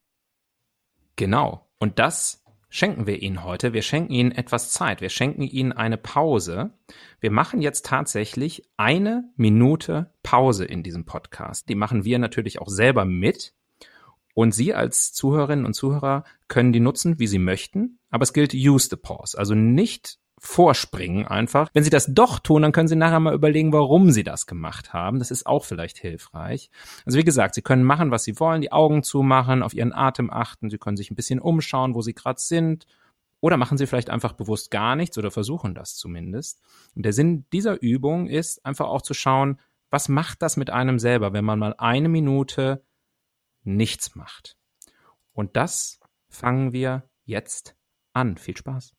Genau. 1.16 1.70
Und 1.78 2.00
das 2.00 2.44
schenken 2.70 3.06
wir 3.06 3.22
Ihnen 3.22 3.44
heute. 3.44 3.74
Wir 3.74 3.84
schenken 3.84 4.14
Ihnen 4.14 4.32
etwas 4.32 4.72
Zeit. 4.72 5.02
Wir 5.02 5.10
schenken 5.10 5.44
Ihnen 5.44 5.72
eine 5.72 5.98
Pause. 5.98 6.72
Wir 7.20 7.32
machen 7.32 7.62
jetzt 7.62 7.86
tatsächlich 7.86 8.68
eine 8.78 9.32
Minute 9.36 10.14
Pause 10.24 10.66
in 10.66 10.82
diesem 10.82 11.06
Podcast. 11.06 11.70
Die 11.70 11.76
machen 11.76 12.04
wir 12.04 12.18
natürlich 12.18 12.60
auch 12.60 12.70
selber 12.70 13.06
mit. 13.06 13.54
Und 14.34 14.54
Sie 14.56 14.74
als 14.74 15.14
Zuhörerinnen 15.14 15.66
und 15.66 15.74
Zuhörer 15.74 16.24
können 16.48 16.72
die 16.74 16.80
nutzen, 16.80 17.20
wie 17.20 17.28
Sie 17.28 17.40
möchten. 17.40 18.00
Aber 18.10 18.24
es 18.24 18.34
gilt 18.34 18.54
use 18.54 18.88
the 18.90 18.96
pause. 18.96 19.38
Also 19.38 19.54
nicht 19.54 20.21
vorspringen 20.44 21.28
einfach. 21.28 21.70
Wenn 21.74 21.84
Sie 21.84 21.92
das 21.92 22.08
doch 22.12 22.40
tun, 22.40 22.64
dann 22.64 22.72
können 22.72 22.88
Sie 22.88 22.96
nachher 22.96 23.20
mal 23.20 23.36
überlegen, 23.36 23.72
warum 23.72 24.10
Sie 24.10 24.24
das 24.24 24.48
gemacht 24.48 24.92
haben. 24.92 25.20
Das 25.20 25.30
ist 25.30 25.46
auch 25.46 25.64
vielleicht 25.64 26.00
hilfreich. 26.00 26.72
Also 27.06 27.20
wie 27.20 27.24
gesagt, 27.24 27.54
Sie 27.54 27.62
können 27.62 27.84
machen, 27.84 28.10
was 28.10 28.24
Sie 28.24 28.40
wollen, 28.40 28.62
die 28.62 28.72
Augen 28.72 29.04
zumachen, 29.04 29.62
auf 29.62 29.76
Ihren 29.76 29.94
Atem 29.94 30.32
achten, 30.32 30.72
Sie 30.72 30.80
können 30.80 30.98
sich 30.98 31.12
ein 31.12 31.16
bisschen 31.16 31.40
umschauen, 31.40 31.94
wo 31.94 32.02
Sie 32.02 32.16
gerade 32.16 32.42
sind. 32.42 32.88
Oder 33.40 33.56
machen 33.58 33.78
Sie 33.78 33.86
vielleicht 33.86 34.10
einfach 34.10 34.34
bewusst 34.34 34.72
gar 34.72 34.96
nichts 34.96 35.16
oder 35.20 35.30
versuchen 35.30 35.76
das 35.76 35.96
zumindest. 35.96 36.60
Und 36.96 37.06
der 37.06 37.14
Sinn 37.14 37.46
dieser 37.54 37.80
Übung 37.80 38.28
ist 38.28 38.66
einfach 38.66 38.88
auch 38.88 39.04
zu 39.04 39.14
schauen, 39.14 39.60
was 39.92 40.10
macht 40.10 40.42
das 40.42 40.58
mit 40.58 40.72
einem 40.72 40.98
selber, 40.98 41.34
wenn 41.34 41.46
man 41.46 41.60
mal 41.60 41.76
eine 41.78 42.10
Minute 42.10 42.84
nichts 43.64 44.16
macht. 44.16 44.58
Und 45.34 45.56
das 45.56 46.00
fangen 46.30 46.74
wir 46.74 47.08
jetzt 47.26 47.76
an. 48.14 48.38
Viel 48.38 48.58
Spaß. 48.58 48.96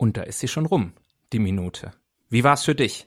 Und 0.00 0.16
da 0.16 0.22
ist 0.22 0.38
sie 0.38 0.48
schon 0.48 0.64
rum, 0.64 0.94
die 1.34 1.38
Minute. 1.38 1.90
Wie 2.30 2.42
war 2.42 2.54
es 2.54 2.64
für 2.64 2.74
dich? 2.74 3.06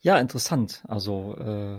Ja, 0.00 0.16
interessant. 0.16 0.82
Also 0.88 1.36
äh, 1.36 1.78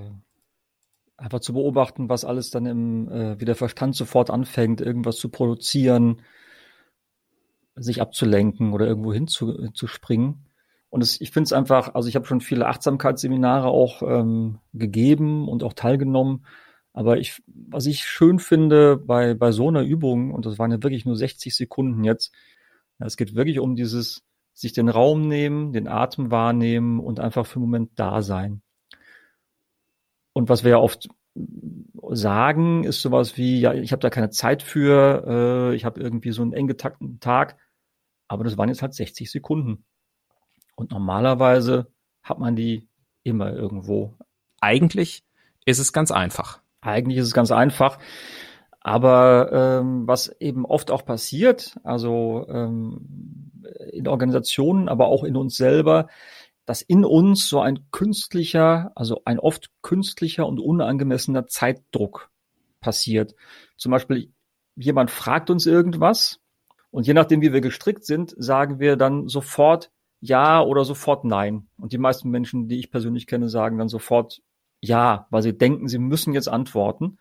einfach 1.18 1.40
zu 1.40 1.54
beobachten, 1.54 2.08
was 2.08 2.24
alles 2.24 2.52
dann 2.52 2.68
im, 2.68 3.12
äh, 3.12 3.40
wie 3.40 3.46
der 3.46 3.56
Verstand 3.56 3.96
sofort 3.96 4.30
anfängt, 4.30 4.80
irgendwas 4.80 5.16
zu 5.16 5.30
produzieren, 5.30 6.22
sich 7.76 8.00
abzulenken 8.00 8.74
oder 8.74 8.86
irgendwo 8.86 9.12
hinzuspringen. 9.12 10.46
Und 10.92 11.02
es, 11.02 11.20
ich 11.20 11.32
finde 11.32 11.46
es 11.46 11.54
einfach, 11.54 11.96
also 11.96 12.08
ich 12.08 12.16
habe 12.16 12.28
schon 12.28 12.42
viele 12.42 12.68
Achtsamkeitsseminare 12.68 13.70
auch 13.70 14.04
ähm, 14.04 14.60
gegeben 14.72 15.48
und 15.48 15.64
auch 15.64 15.74
teilgenommen. 15.74 16.46
Aber 16.94 17.18
ich, 17.18 17.42
was 17.48 17.88
ich 17.88 18.04
schön 18.04 18.38
finde 18.38 18.98
bei, 18.98 19.34
bei 19.34 19.52
so 19.52 19.68
einer 19.70 19.82
Übung, 19.82 20.32
und 20.32 20.46
das 20.46 20.60
waren 20.60 20.70
ja 20.70 20.84
wirklich 20.84 21.06
nur 21.06 21.16
60 21.16 21.56
Sekunden 21.56 22.04
jetzt, 22.04 22.32
es 23.00 23.18
geht 23.18 23.36
wirklich 23.36 23.60
um 23.60 23.76
dieses 23.76 24.24
sich 24.54 24.74
den 24.74 24.90
Raum 24.90 25.28
nehmen, 25.28 25.74
den 25.74 25.88
Atem 25.88 26.30
wahrnehmen 26.32 27.00
und 27.00 27.20
einfach 27.20 27.46
für 27.46 27.56
einen 27.56 27.66
Moment 27.66 27.92
da 27.96 28.22
sein. 28.22 28.62
Und 30.34 30.50
was 30.50 30.64
wir 30.64 30.72
ja 30.72 30.78
oft 30.78 31.10
sagen, 32.12 32.84
ist 32.84 33.02
sowas 33.02 33.38
wie, 33.38 33.60
ja, 33.60 33.74
ich 33.74 33.92
habe 33.92 34.02
da 34.02 34.10
keine 34.10 34.30
Zeit 34.30 34.62
für, 34.62 35.72
äh, 35.72 35.76
ich 35.76 35.86
habe 35.86 36.00
irgendwie 36.00 36.32
so 36.32 36.42
einen 36.44 36.54
eng 36.54 36.68
getakteten 36.68 37.20
Tag, 37.20 37.58
aber 38.28 38.44
das 38.44 38.58
waren 38.58 38.70
jetzt 38.70 38.82
halt 38.82 38.94
60 38.94 39.32
Sekunden. 39.32 39.86
Und 40.76 40.92
normalerweise 40.92 41.92
hat 42.22 42.40
man 42.40 42.56
die 42.56 42.88
immer 43.24 43.52
irgendwo. 43.52 44.18
Eigentlich 44.60 45.24
ist 45.66 45.80
es 45.80 45.94
ganz 45.94 46.12
einfach. 46.12 46.62
Eigentlich 46.82 47.18
ist 47.18 47.28
es 47.28 47.34
ganz 47.34 47.52
einfach. 47.52 48.00
Aber 48.84 49.50
ähm, 49.54 50.08
was 50.08 50.28
eben 50.40 50.66
oft 50.66 50.92
auch 50.92 51.06
passiert, 51.06 51.78
also 51.84 52.46
ähm, 52.50 53.52
in 53.92 54.08
Organisationen, 54.08 54.90
aber 54.90 55.08
auch 55.08 55.24
in 55.24 55.38
uns 55.38 55.56
selber, 55.56 56.08
dass 56.66 56.82
in 56.82 57.06
uns 57.06 57.48
so 57.48 57.62
ein 57.62 57.90
künstlicher, 57.92 58.92
also 58.96 59.22
ein 59.26 59.40
oft 59.40 59.70
künstlicher 59.82 60.46
und 60.48 60.60
unangemessener 60.60 61.48
Zeitdruck 61.48 62.30
passiert. 62.82 63.36
Zum 63.78 63.92
Beispiel 63.92 64.32
jemand 64.76 65.12
fragt 65.12 65.50
uns 65.50 65.66
irgendwas 65.66 66.40
und 66.92 67.08
je 67.08 67.14
nachdem, 67.14 67.42
wie 67.42 67.54
wir 67.54 67.62
gestrickt 67.62 68.06
sind, 68.06 68.34
sagen 68.38 68.80
wir 68.80 68.98
dann 68.98 69.28
sofort 69.28 69.92
ja 70.20 70.62
oder 70.62 70.86
sofort 70.86 71.26
nein. 71.26 71.68
Und 71.78 71.94
die 71.94 71.98
meisten 71.98 72.30
Menschen, 72.30 72.68
die 72.68 72.80
ich 72.80 72.92
persönlich 72.92 73.28
kenne, 73.28 73.50
sagen 73.50 73.78
dann 73.78 73.90
sofort 73.90 74.42
ja, 74.80 75.28
weil 75.30 75.42
sie 75.42 75.58
denken, 75.58 75.88
sie 75.88 75.98
müssen 75.98 76.34
jetzt 76.34 76.50
antworten. 76.50 77.18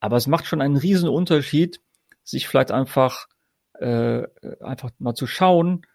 Aber 0.00 0.16
es 0.16 0.26
macht 0.26 0.46
schon 0.46 0.60
einen 0.60 0.76
riesen 0.76 1.08
Unterschied, 1.08 1.80
sich 2.24 2.48
vielleicht 2.48 2.72
einfach, 2.72 3.28
äh, 3.74 4.22
einfach 4.60 4.90
mal 4.98 5.14
zu 5.14 5.26
schauen, 5.26 5.86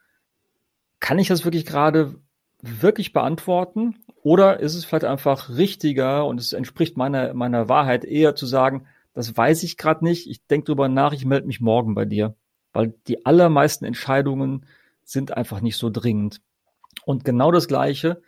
kann 1.00 1.20
ich 1.20 1.28
das 1.28 1.44
wirklich 1.44 1.66
gerade 1.66 2.16
wirklich 2.62 3.14
beantworten? 3.14 3.98
Oder 4.24 4.60
ist 4.60 4.76
es 4.76 4.86
vielleicht 4.86 5.06
einfach 5.06 5.50
richtiger 5.50 6.26
und 6.26 6.40
es 6.40 6.54
entspricht 6.54 6.98
meiner, 6.98 7.34
meiner 7.34 7.70
Wahrheit 7.70 8.06
eher 8.06 8.36
zu 8.36 8.46
sagen, 8.46 8.88
das 9.14 9.36
weiß 9.36 9.64
ich 9.64 9.78
gerade 9.78 10.04
nicht, 10.04 10.30
ich 10.30 10.46
denke 10.48 10.66
drüber 10.66 10.90
nach, 10.90 11.14
ich 11.14 11.26
melde 11.26 11.48
mich 11.48 11.62
morgen 11.62 11.96
bei 11.96 12.06
dir. 12.06 12.36
Weil 12.74 12.94
die 13.08 13.26
allermeisten 13.26 13.86
Entscheidungen 13.86 14.66
sind 15.04 15.36
einfach 15.36 15.62
nicht 15.62 15.78
so 15.78 15.90
dringend. 15.90 16.42
Und 17.06 17.24
genau 17.24 17.52
das 17.52 17.68
Gleiche 17.68 18.22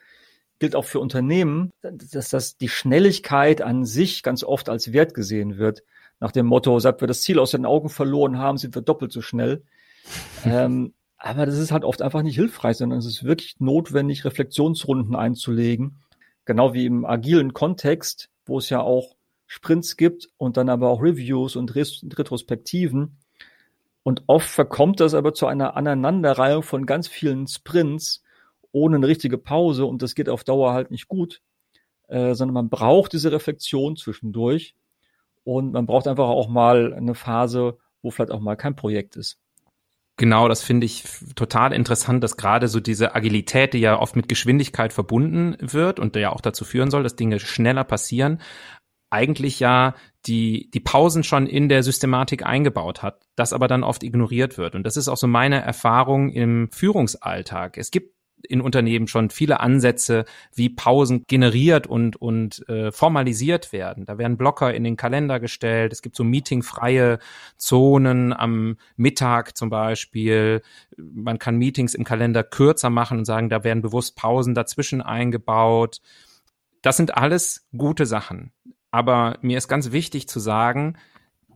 gilt 0.60 0.76
auch 0.76 0.86
für 0.86 1.00
Unternehmen, 1.00 1.72
dass 1.82 2.30
das 2.30 2.58
die 2.58 2.70
Schnelligkeit 2.70 3.62
an 3.62 3.86
sich 3.86 4.24
ganz 4.24 4.44
oft 4.44 4.70
als 4.70 4.92
Wert 4.94 5.14
gesehen 5.14 5.58
wird. 5.58 5.84
Nach 6.20 6.32
dem 6.32 6.48
Motto, 6.48 6.80
seit 6.80 7.02
wir 7.02 7.08
das 7.08 7.22
Ziel 7.22 7.40
aus 7.40 7.52
den 7.52 7.66
Augen 7.66 7.90
verloren 7.90 8.40
haben, 8.40 8.58
sind 8.58 8.74
wir 8.76 8.82
doppelt 8.82 9.12
so 9.12 9.22
schnell. 9.22 9.64
ähm, 10.46 10.94
aber 11.18 11.46
das 11.46 11.58
ist 11.58 11.72
halt 11.72 11.84
oft 11.84 12.02
einfach 12.02 12.22
nicht 12.22 12.36
hilfreich, 12.36 12.78
sondern 12.78 13.00
es 13.00 13.06
ist 13.06 13.24
wirklich 13.24 13.60
notwendig, 13.60 14.26
Reflexionsrunden 14.26 15.16
einzulegen. 15.16 15.98
Genau 16.46 16.74
wie 16.74 16.86
im 16.86 17.06
agilen 17.06 17.54
Kontext, 17.54 18.30
wo 18.46 18.60
es 18.60 18.70
ja 18.70 18.82
auch 18.82 19.16
Sprints 19.48 19.98
gibt 19.98 20.30
und 20.38 20.58
dann 20.58 20.70
aber 20.70 20.90
auch 20.90 21.02
Reviews 21.02 21.56
und 21.56 21.76
Retrospektiven. 21.76 23.18
Und 24.04 24.24
oft 24.28 24.50
verkommt 24.50 25.00
das 25.00 25.14
aber 25.14 25.34
zu 25.34 25.48
einer 25.48 25.76
Aneinanderreihung 25.76 26.64
von 26.64 26.86
ganz 26.86 27.08
vielen 27.08 27.48
Sprints 27.48 28.24
ohne 28.71 28.97
eine 28.97 29.07
richtige 29.07 29.38
Pause 29.38 29.86
und 29.86 30.01
das 30.01 30.15
geht 30.15 30.29
auf 30.29 30.43
Dauer 30.43 30.74
halt 30.74 30.91
nicht 30.91 31.07
gut, 31.07 31.41
äh, 32.07 32.33
sondern 32.33 32.53
man 32.53 32.69
braucht 32.69 33.13
diese 33.13 33.31
Reflexion 33.31 33.95
zwischendurch 33.95 34.75
und 35.43 35.71
man 35.71 35.86
braucht 35.86 36.07
einfach 36.07 36.27
auch 36.27 36.50
mal 36.50 36.93
eine 36.93 37.15
Phase, 37.15 37.77
wo 38.01 38.12
vielleicht 38.12 38.31
auch 38.31 38.39
mal 38.39 38.55
kein 38.55 38.75
Projekt 38.75 39.15
ist. 39.15 39.39
Genau, 40.19 40.47
das 40.47 40.63
finde 40.63 40.88
ich 40.88 41.03
total 41.36 41.74
interessant, 41.74 42.24
dass 42.24 42.38
gerade 42.38 42.67
so 42.67 42.79
diese 42.79 43.13
Agilität, 43.13 43.74
die 43.74 43.79
ja 43.79 44.00
oft 44.00 44.15
mit 44.15 44.27
Geschwindigkeit 44.27 44.91
verbunden 44.91 45.55
wird 45.59 46.00
und 46.00 46.15
ja 46.15 46.31
auch 46.31 46.41
dazu 46.41 46.65
führen 46.65 46.89
soll, 46.89 47.03
dass 47.03 47.15
Dinge 47.15 47.39
schneller 47.39 47.83
passieren, 47.83 48.41
eigentlich 49.12 49.59
ja 49.59 49.93
die, 50.25 50.69
die 50.74 50.79
Pausen 50.79 51.24
schon 51.24 51.45
in 51.45 51.69
der 51.69 51.83
Systematik 51.83 52.45
eingebaut 52.45 53.03
hat, 53.03 53.27
das 53.36 53.53
aber 53.53 53.67
dann 53.67 53.83
oft 53.83 54.03
ignoriert 54.03 54.57
wird. 54.57 54.74
Und 54.74 54.83
das 54.83 54.97
ist 54.97 55.07
auch 55.07 55.17
so 55.17 55.27
meine 55.27 55.62
Erfahrung 55.62 56.29
im 56.29 56.69
Führungsalltag. 56.71 57.77
Es 57.77 57.91
gibt 57.91 58.16
in 58.44 58.62
Unternehmen 58.62 59.08
schon 59.08 59.29
viele 59.29 59.60
Ansätze, 59.60 60.25
wie 60.53 60.70
Pausen 60.70 61.24
generiert 61.27 61.88
und, 61.88 62.15
und 62.15 62.67
äh, 62.70 62.91
formalisiert 62.91 63.74
werden. 63.74 64.06
Da 64.06 64.17
werden 64.17 64.38
Blocker 64.38 64.74
in 64.74 64.84
den 64.84 64.98
Kalender 64.98 65.39
gestellt. 65.39 65.91
Es 65.91 66.01
gibt 66.01 66.15
so 66.15 66.24
meetingfreie 66.24 67.20
Zonen 67.58 68.34
am 68.34 68.77
Mittag 68.96 69.58
zum 69.58 69.70
Beispiel. 69.70 70.62
Man 70.98 71.39
kann 71.39 71.58
Meetings 71.58 71.94
im 71.94 72.03
Kalender 72.03 72.44
kürzer 72.44 72.89
machen 72.89 73.20
und 73.20 73.25
sagen, 73.25 73.50
da 73.50 73.63
werden 73.63 73.82
bewusst 73.82 74.15
Pausen 74.15 74.53
dazwischen 74.53 75.01
eingebaut. 75.01 76.01
Das 76.82 76.98
sind 76.98 77.17
alles 77.17 77.67
gute 77.75 78.06
Sachen. 78.06 78.51
Aber 78.91 79.38
mir 79.41 79.58
ist 79.58 79.67
ganz 79.67 79.91
wichtig 79.91 80.29
zu 80.29 80.39
sagen, 80.39 80.98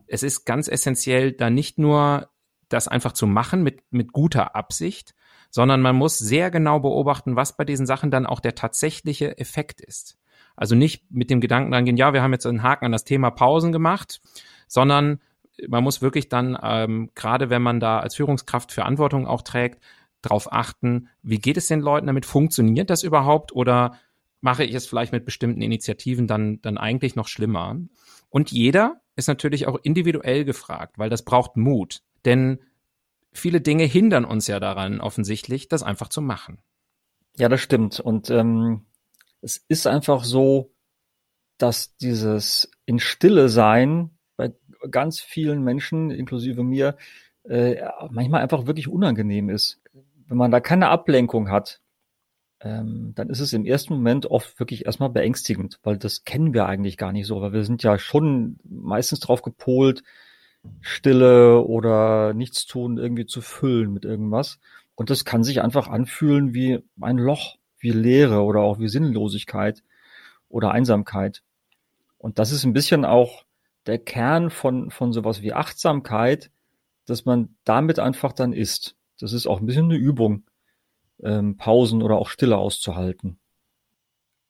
es 0.06 0.22
ist 0.22 0.44
ganz 0.44 0.68
essentiell, 0.68 1.32
da 1.32 1.48
nicht 1.48 1.78
nur 1.78 2.28
das 2.68 2.88
einfach 2.88 3.12
zu 3.12 3.26
machen 3.26 3.62
mit, 3.62 3.82
mit 3.90 4.12
guter 4.12 4.56
Absicht, 4.56 5.14
sondern 5.52 5.82
man 5.82 5.94
muss 5.94 6.18
sehr 6.18 6.50
genau 6.50 6.80
beobachten, 6.80 7.36
was 7.36 7.56
bei 7.56 7.64
diesen 7.64 7.86
Sachen 7.86 8.10
dann 8.10 8.26
auch 8.26 8.40
der 8.40 8.54
tatsächliche 8.54 9.38
Effekt 9.38 9.82
ist. 9.82 10.18
Also 10.56 10.74
nicht 10.74 11.04
mit 11.10 11.30
dem 11.30 11.42
Gedanken 11.42 11.74
angehen, 11.74 11.98
ja, 11.98 12.14
wir 12.14 12.22
haben 12.22 12.32
jetzt 12.32 12.46
einen 12.46 12.62
Haken 12.62 12.86
an 12.86 12.92
das 12.92 13.04
Thema 13.04 13.30
Pausen 13.30 13.70
gemacht, 13.70 14.22
sondern 14.66 15.20
man 15.68 15.84
muss 15.84 16.00
wirklich 16.00 16.30
dann, 16.30 16.58
ähm, 16.62 17.10
gerade 17.14 17.50
wenn 17.50 17.60
man 17.60 17.80
da 17.80 18.00
als 18.00 18.16
Führungskraft 18.16 18.72
Verantwortung 18.72 19.26
auch 19.26 19.42
trägt, 19.42 19.82
darauf 20.22 20.50
achten, 20.50 21.08
wie 21.22 21.38
geht 21.38 21.58
es 21.58 21.66
den 21.66 21.80
Leuten 21.80 22.06
damit? 22.06 22.24
Funktioniert 22.24 22.88
das 22.88 23.02
überhaupt 23.02 23.52
oder 23.52 23.98
mache 24.40 24.64
ich 24.64 24.74
es 24.74 24.86
vielleicht 24.86 25.12
mit 25.12 25.26
bestimmten 25.26 25.60
Initiativen 25.60 26.26
dann, 26.26 26.62
dann 26.62 26.78
eigentlich 26.78 27.14
noch 27.14 27.28
schlimmer? 27.28 27.76
Und 28.30 28.50
jeder 28.50 29.02
ist 29.16 29.28
natürlich 29.28 29.66
auch 29.66 29.78
individuell 29.82 30.46
gefragt, 30.46 30.98
weil 30.98 31.10
das 31.10 31.24
braucht 31.24 31.58
Mut. 31.58 32.00
Denn 32.24 32.60
viele 33.32 33.60
Dinge 33.60 33.84
hindern 33.84 34.24
uns 34.24 34.46
ja 34.46 34.60
daran, 34.60 35.00
offensichtlich, 35.00 35.68
das 35.68 35.82
einfach 35.82 36.08
zu 36.08 36.20
machen. 36.20 36.58
Ja, 37.36 37.48
das 37.48 37.60
stimmt. 37.60 38.00
Und 38.00 38.30
ähm, 38.30 38.86
es 39.40 39.64
ist 39.68 39.86
einfach 39.86 40.24
so, 40.24 40.72
dass 41.58 41.96
dieses 41.96 42.70
in 42.86 42.98
Stille 42.98 43.48
sein 43.48 44.10
bei 44.36 44.52
ganz 44.90 45.20
vielen 45.20 45.62
Menschen, 45.62 46.10
inklusive 46.10 46.62
mir, 46.62 46.96
äh, 47.44 47.82
manchmal 48.10 48.42
einfach 48.42 48.66
wirklich 48.66 48.88
unangenehm 48.88 49.48
ist. 49.48 49.80
Wenn 50.26 50.36
man 50.36 50.50
da 50.50 50.60
keine 50.60 50.88
Ablenkung 50.88 51.50
hat, 51.50 51.80
ähm, 52.60 53.12
dann 53.14 53.28
ist 53.28 53.40
es 53.40 53.52
im 53.52 53.64
ersten 53.64 53.94
Moment 53.94 54.26
oft 54.26 54.58
wirklich 54.60 54.86
erstmal 54.86 55.10
beängstigend, 55.10 55.80
weil 55.82 55.98
das 55.98 56.24
kennen 56.24 56.54
wir 56.54 56.66
eigentlich 56.66 56.96
gar 56.96 57.12
nicht 57.12 57.26
so, 57.26 57.40
weil 57.40 57.52
wir 57.52 57.64
sind 57.64 57.82
ja 57.82 57.98
schon 57.98 58.58
meistens 58.64 59.20
drauf 59.20 59.42
gepolt, 59.42 60.02
Stille 60.80 61.62
oder 61.62 62.34
Nichtstun 62.34 62.98
irgendwie 62.98 63.26
zu 63.26 63.40
füllen 63.40 63.92
mit 63.92 64.04
irgendwas. 64.04 64.58
Und 64.94 65.10
das 65.10 65.24
kann 65.24 65.44
sich 65.44 65.62
einfach 65.62 65.88
anfühlen 65.88 66.54
wie 66.54 66.82
ein 67.00 67.18
Loch, 67.18 67.56
wie 67.78 67.90
Leere 67.90 68.42
oder 68.42 68.60
auch 68.60 68.78
wie 68.78 68.88
Sinnlosigkeit 68.88 69.82
oder 70.48 70.70
Einsamkeit. 70.70 71.42
Und 72.18 72.38
das 72.38 72.52
ist 72.52 72.64
ein 72.64 72.72
bisschen 72.72 73.04
auch 73.04 73.44
der 73.86 73.98
Kern 73.98 74.50
von, 74.50 74.90
von 74.90 75.12
sowas 75.12 75.42
wie 75.42 75.52
Achtsamkeit, 75.52 76.50
dass 77.06 77.24
man 77.24 77.56
damit 77.64 77.98
einfach 77.98 78.32
dann 78.32 78.52
ist. 78.52 78.96
Das 79.18 79.32
ist 79.32 79.46
auch 79.46 79.60
ein 79.60 79.66
bisschen 79.66 79.86
eine 79.86 79.96
Übung, 79.96 80.44
ähm, 81.22 81.56
Pausen 81.56 82.02
oder 82.02 82.16
auch 82.16 82.28
Stille 82.28 82.56
auszuhalten. 82.56 83.38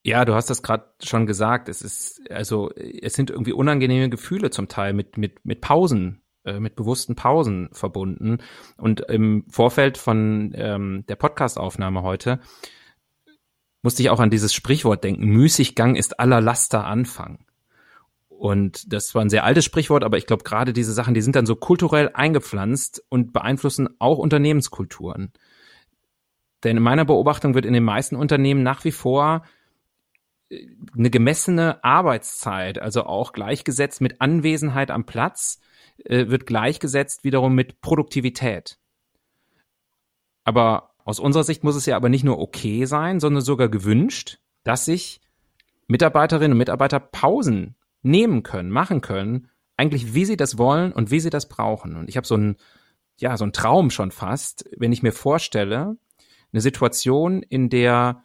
Ja, 0.05 0.25
du 0.25 0.35
hast 0.35 0.51
das 0.51 0.63
gerade 0.63 0.87
schon 1.03 1.27
gesagt. 1.27 1.69
Es 1.69 1.81
ist 1.81 2.29
also 2.31 2.71
es 2.75 3.15
sind 3.15 3.31
irgendwie 3.31 3.53
unangenehme 3.53 4.11
Gefühle 4.11 4.51
zum 4.51 4.69
Teil 4.69 4.93
mit 4.93 5.17
mit 5.17 5.45
mit 5.45 5.61
Pausen, 5.61 6.23
äh, 6.45 6.59
mit 6.59 6.75
bewussten 6.75 7.15
Pausen 7.15 7.69
verbunden. 7.73 8.39
Und 8.77 9.01
im 9.03 9.45
Vorfeld 9.49 9.99
von 9.99 10.53
ähm, 10.57 11.05
der 11.09 11.17
Podcastaufnahme 11.17 12.03
heute 12.03 12.41
musste 13.83 14.03
ich 14.03 14.11
auch 14.11 14.21
an 14.21 14.31
dieses 14.31 14.53
Sprichwort 14.53 15.05
denken: 15.05 15.27
Müßiggang 15.27 15.95
ist 15.95 16.19
aller 16.19 16.41
Laster 16.41 16.85
Anfang. 16.85 17.47
Und 18.29 18.93
das 18.93 19.15
war 19.15 19.23
ein 19.23 19.31
sehr 19.31 19.45
altes 19.45 19.65
Sprichwort, 19.65 20.03
aber 20.03 20.19
ich 20.19 20.27
glaube 20.27 20.43
gerade 20.43 20.73
diese 20.73 20.93
Sachen, 20.93 21.15
die 21.15 21.23
sind 21.23 21.37
dann 21.37 21.47
so 21.47 21.55
kulturell 21.55 22.11
eingepflanzt 22.13 23.05
und 23.09 23.33
beeinflussen 23.33 23.89
auch 24.01 24.19
Unternehmenskulturen. 24.19 25.33
Denn 26.65 26.77
in 26.77 26.83
meiner 26.83 27.05
Beobachtung 27.05 27.55
wird 27.55 27.67
in 27.67 27.73
den 27.73 27.85
meisten 27.85 28.17
Unternehmen 28.17 28.65
nach 28.65 28.83
wie 28.85 28.91
vor 28.91 29.45
eine 30.97 31.11
gemessene 31.11 31.83
Arbeitszeit, 31.85 32.79
also 32.79 33.05
auch 33.05 33.33
gleichgesetzt 33.33 34.01
mit 34.01 34.21
Anwesenheit 34.21 34.91
am 34.91 35.05
Platz, 35.05 35.61
äh, 36.05 36.29
wird 36.29 36.47
gleichgesetzt 36.47 37.25
wiederum 37.25 37.55
mit 37.55 37.81
Produktivität. 37.81 38.79
Aber 40.45 40.95
aus 41.05 41.21
unserer 41.21 41.45
Sicht 41.45 41.65
muss 41.65 41.77
es 41.77 41.87
ja 41.87 41.97
aber 41.97 42.09
nicht 42.09 42.25
nur 42.25 42.39
okay 42.39 42.85
sein, 42.85 43.21
sondern 43.21 43.43
sogar 43.43 43.69
gewünscht, 43.69 44.39
dass 44.65 44.85
sich 44.85 45.21
Mitarbeiterinnen 45.87 46.53
und 46.53 46.59
Mitarbeiter 46.59 47.01
Pausen 47.01 47.77
nehmen 48.03 48.43
können, 48.43 48.71
machen 48.71 49.01
können, 49.01 49.49
eigentlich 49.77 50.15
wie 50.15 50.25
sie 50.25 50.37
das 50.37 50.59
wollen 50.59 50.93
und 50.93 51.11
wie 51.11 51.21
sie 51.21 51.31
das 51.31 51.49
brauchen. 51.49 51.97
Und 51.97 52.09
ich 52.09 52.17
habe 52.17 52.27
so 52.27 52.37
ein 52.37 52.57
ja, 53.19 53.37
so 53.37 53.45
ein 53.45 53.53
Traum 53.53 53.91
schon 53.91 54.11
fast, 54.11 54.69
wenn 54.77 54.93
ich 54.93 55.03
mir 55.03 55.13
vorstelle, 55.13 55.97
eine 56.53 56.61
Situation, 56.61 57.43
in 57.43 57.71
der 57.71 58.25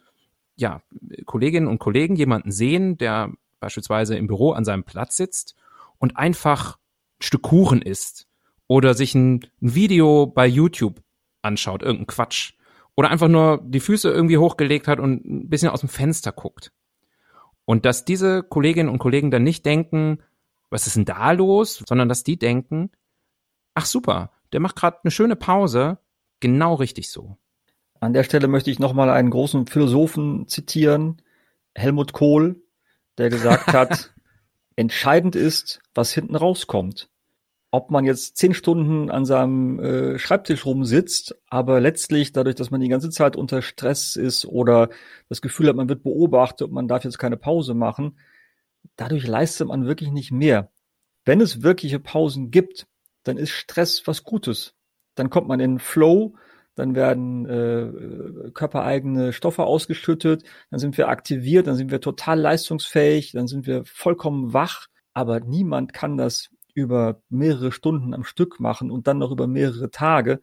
ja, 0.58 0.82
Kolleginnen 1.24 1.68
und 1.68 1.78
Kollegen 1.78 2.16
jemanden 2.16 2.50
sehen, 2.50 2.98
der 2.98 3.32
beispielsweise 3.60 4.16
im 4.16 4.26
Büro 4.26 4.52
an 4.52 4.64
seinem 4.64 4.84
Platz 4.84 5.16
sitzt 5.16 5.54
und 5.98 6.16
einfach 6.16 6.76
ein 6.76 7.22
Stück 7.22 7.42
Kuchen 7.42 7.80
isst 7.80 8.26
oder 8.66 8.94
sich 8.94 9.14
ein, 9.14 9.46
Video 9.60 10.26
bei 10.26 10.46
YouTube 10.46 11.00
anschaut, 11.42 11.82
irgendein 11.82 12.08
Quatsch 12.08 12.54
oder 12.96 13.10
einfach 13.10 13.28
nur 13.28 13.60
die 13.64 13.80
Füße 13.80 14.10
irgendwie 14.10 14.38
hochgelegt 14.38 14.88
hat 14.88 14.98
und 14.98 15.24
ein 15.24 15.48
bisschen 15.48 15.70
aus 15.70 15.80
dem 15.80 15.88
Fenster 15.88 16.32
guckt. 16.32 16.72
Und 17.64 17.84
dass 17.84 18.04
diese 18.04 18.42
Kolleginnen 18.42 18.88
und 18.88 18.98
Kollegen 18.98 19.30
dann 19.30 19.44
nicht 19.44 19.64
denken, 19.64 20.22
was 20.70 20.86
ist 20.86 20.96
denn 20.96 21.04
da 21.04 21.30
los, 21.32 21.84
sondern 21.86 22.08
dass 22.08 22.24
die 22.24 22.38
denken, 22.38 22.90
ach 23.74 23.86
super, 23.86 24.32
der 24.52 24.60
macht 24.60 24.76
gerade 24.76 24.98
eine 25.04 25.10
schöne 25.10 25.36
Pause, 25.36 25.98
genau 26.40 26.74
richtig 26.74 27.10
so. 27.10 27.38
An 28.00 28.12
der 28.12 28.22
Stelle 28.22 28.48
möchte 28.48 28.70
ich 28.70 28.78
nochmal 28.78 29.10
einen 29.10 29.30
großen 29.30 29.66
Philosophen 29.66 30.46
zitieren, 30.46 31.20
Helmut 31.74 32.12
Kohl, 32.12 32.62
der 33.18 33.28
gesagt 33.28 33.72
hat, 33.72 34.14
entscheidend 34.76 35.34
ist, 35.34 35.80
was 35.94 36.12
hinten 36.12 36.36
rauskommt. 36.36 37.10
Ob 37.70 37.90
man 37.90 38.04
jetzt 38.04 38.36
zehn 38.36 38.54
Stunden 38.54 39.10
an 39.10 39.26
seinem 39.26 39.78
äh, 39.80 40.18
Schreibtisch 40.18 40.64
rumsitzt, 40.64 41.36
aber 41.48 41.80
letztlich 41.80 42.32
dadurch, 42.32 42.54
dass 42.54 42.70
man 42.70 42.80
die 42.80 42.88
ganze 42.88 43.10
Zeit 43.10 43.36
unter 43.36 43.60
Stress 43.60 44.16
ist 44.16 44.46
oder 44.46 44.88
das 45.28 45.42
Gefühl 45.42 45.68
hat, 45.68 45.76
man 45.76 45.88
wird 45.88 46.02
beobachtet 46.02 46.68
und 46.68 46.72
man 46.74 46.88
darf 46.88 47.04
jetzt 47.04 47.18
keine 47.18 47.36
Pause 47.36 47.74
machen, 47.74 48.18
dadurch 48.96 49.26
leistet 49.26 49.68
man 49.68 49.86
wirklich 49.86 50.12
nicht 50.12 50.30
mehr. 50.30 50.70
Wenn 51.24 51.40
es 51.40 51.62
wirkliche 51.62 51.98
Pausen 51.98 52.50
gibt, 52.50 52.86
dann 53.24 53.36
ist 53.36 53.50
Stress 53.50 54.06
was 54.06 54.24
Gutes. 54.24 54.74
Dann 55.14 55.28
kommt 55.28 55.48
man 55.48 55.60
in 55.60 55.78
Flow, 55.78 56.36
dann 56.78 56.94
werden 56.94 57.44
äh, 57.46 58.50
körpereigene 58.52 59.32
Stoffe 59.32 59.64
ausgeschüttet, 59.64 60.44
dann 60.70 60.78
sind 60.78 60.96
wir 60.96 61.08
aktiviert, 61.08 61.66
dann 61.66 61.74
sind 61.74 61.90
wir 61.90 62.00
total 62.00 62.38
leistungsfähig, 62.38 63.32
dann 63.32 63.48
sind 63.48 63.66
wir 63.66 63.84
vollkommen 63.84 64.52
wach, 64.52 64.86
aber 65.12 65.40
niemand 65.40 65.92
kann 65.92 66.16
das 66.16 66.50
über 66.74 67.20
mehrere 67.28 67.72
Stunden 67.72 68.14
am 68.14 68.22
Stück 68.22 68.60
machen 68.60 68.92
und 68.92 69.08
dann 69.08 69.18
noch 69.18 69.32
über 69.32 69.48
mehrere 69.48 69.90
Tage. 69.90 70.40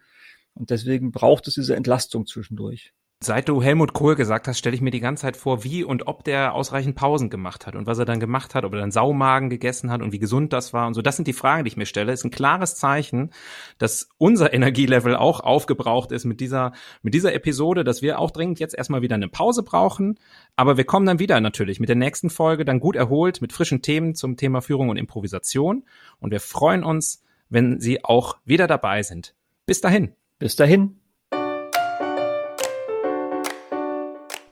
Und 0.54 0.72
deswegen 0.72 1.12
braucht 1.12 1.48
es 1.48 1.54
diese 1.54 1.76
Entlastung 1.76 2.26
zwischendurch. 2.26 2.94
Seit 3.26 3.50
du 3.50 3.60
Helmut 3.60 3.94
Kohl 3.94 4.14
gesagt 4.14 4.48
hast, 4.48 4.60
stelle 4.60 4.76
ich 4.76 4.84
mir 4.84 4.92
die 4.92 5.00
ganze 5.00 5.24
Zeit 5.24 5.36
vor, 5.36 5.64
wie 5.64 5.84
und 5.84 6.06
ob 6.06 6.24
der 6.24 6.54
ausreichend 6.54 6.96
Pausen 6.96 7.32
gemacht 7.32 7.66
hat 7.66 7.76
und 7.76 7.88
was 7.88 7.98
er 7.98 8.06
dann 8.06 8.20
gemacht 8.20 8.54
hat, 8.54 8.66
ob 8.66 8.74
er 8.74 8.80
dann 8.80 8.92
Saumagen 8.92 9.50
gegessen 9.50 9.90
hat 9.90 10.04
und 10.04 10.12
wie 10.12 10.20
gesund 10.20 10.54
das 10.54 10.74
war 10.74 10.86
und 10.86 10.94
so. 10.94 11.02
Das 11.02 11.16
sind 11.16 11.28
die 11.28 11.34
Fragen, 11.34 11.64
die 11.64 11.70
ich 11.70 11.76
mir 11.76 11.88
stelle. 11.88 12.12
Ist 12.12 12.24
ein 12.24 12.30
klares 12.30 12.76
Zeichen, 12.76 13.32
dass 13.80 14.10
unser 14.20 14.54
Energielevel 14.54 15.16
auch 15.16 15.40
aufgebraucht 15.40 16.12
ist 16.12 16.26
mit 16.26 16.40
dieser, 16.40 16.74
mit 17.02 17.16
dieser 17.16 17.34
Episode, 17.34 17.84
dass 17.84 18.04
wir 18.04 18.20
auch 18.20 18.30
dringend 18.30 18.60
jetzt 18.60 18.76
erstmal 18.76 19.02
wieder 19.02 19.16
eine 19.16 19.28
Pause 19.28 19.64
brauchen. 19.64 20.20
Aber 20.56 20.78
wir 20.78 20.84
kommen 20.84 21.08
dann 21.08 21.18
wieder 21.18 21.42
natürlich 21.42 21.80
mit 21.80 21.90
der 21.90 21.96
nächsten 21.96 22.30
Folge, 22.30 22.64
dann 22.64 22.80
gut 22.80 22.96
erholt 22.96 23.42
mit 23.42 23.54
frischen 23.54 23.82
Themen 23.82 24.14
zum 24.14 24.38
Thema 24.38 24.62
Führung 24.62 24.90
und 24.90 24.98
Improvisation. 24.98 25.84
Und 26.20 26.30
wir 26.30 26.42
freuen 26.42 26.84
uns, 26.84 27.24
wenn 27.50 27.80
Sie 27.80 28.06
auch 28.06 28.38
wieder 28.46 28.68
dabei 28.68 29.02
sind. 29.02 29.34
Bis 29.66 29.82
dahin. 29.82 30.14
Bis 30.38 30.56
dahin. 30.56 31.00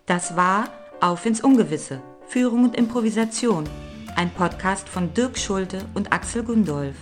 Das 0.06 0.36
war 0.36 0.68
Auf 1.00 1.26
ins 1.26 1.42
Ungewisse, 1.42 2.02
Führung 2.28 2.66
und 2.66 2.76
Improvisation, 2.76 3.63
ein 4.18 4.32
Podcast 4.32 4.89
von 4.89 5.13
Dirk 5.13 5.38
Schulte 5.38 5.80
und 5.94 6.12
Axel 6.12 6.44
Gundolf. 6.44 6.98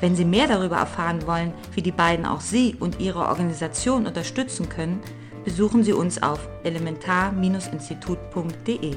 Wenn 0.00 0.14
Sie 0.14 0.26
mehr 0.26 0.46
darüber 0.46 0.76
erfahren 0.76 1.26
wollen, 1.26 1.54
wie 1.72 1.80
die 1.80 1.90
beiden 1.90 2.26
auch 2.26 2.42
Sie 2.42 2.76
und 2.78 3.00
Ihre 3.00 3.20
Organisation 3.20 4.06
unterstützen 4.06 4.68
können, 4.68 5.00
besuchen 5.42 5.84
Sie 5.84 5.94
uns 5.94 6.22
auf 6.22 6.46
elementar-institut.de. 6.64 8.94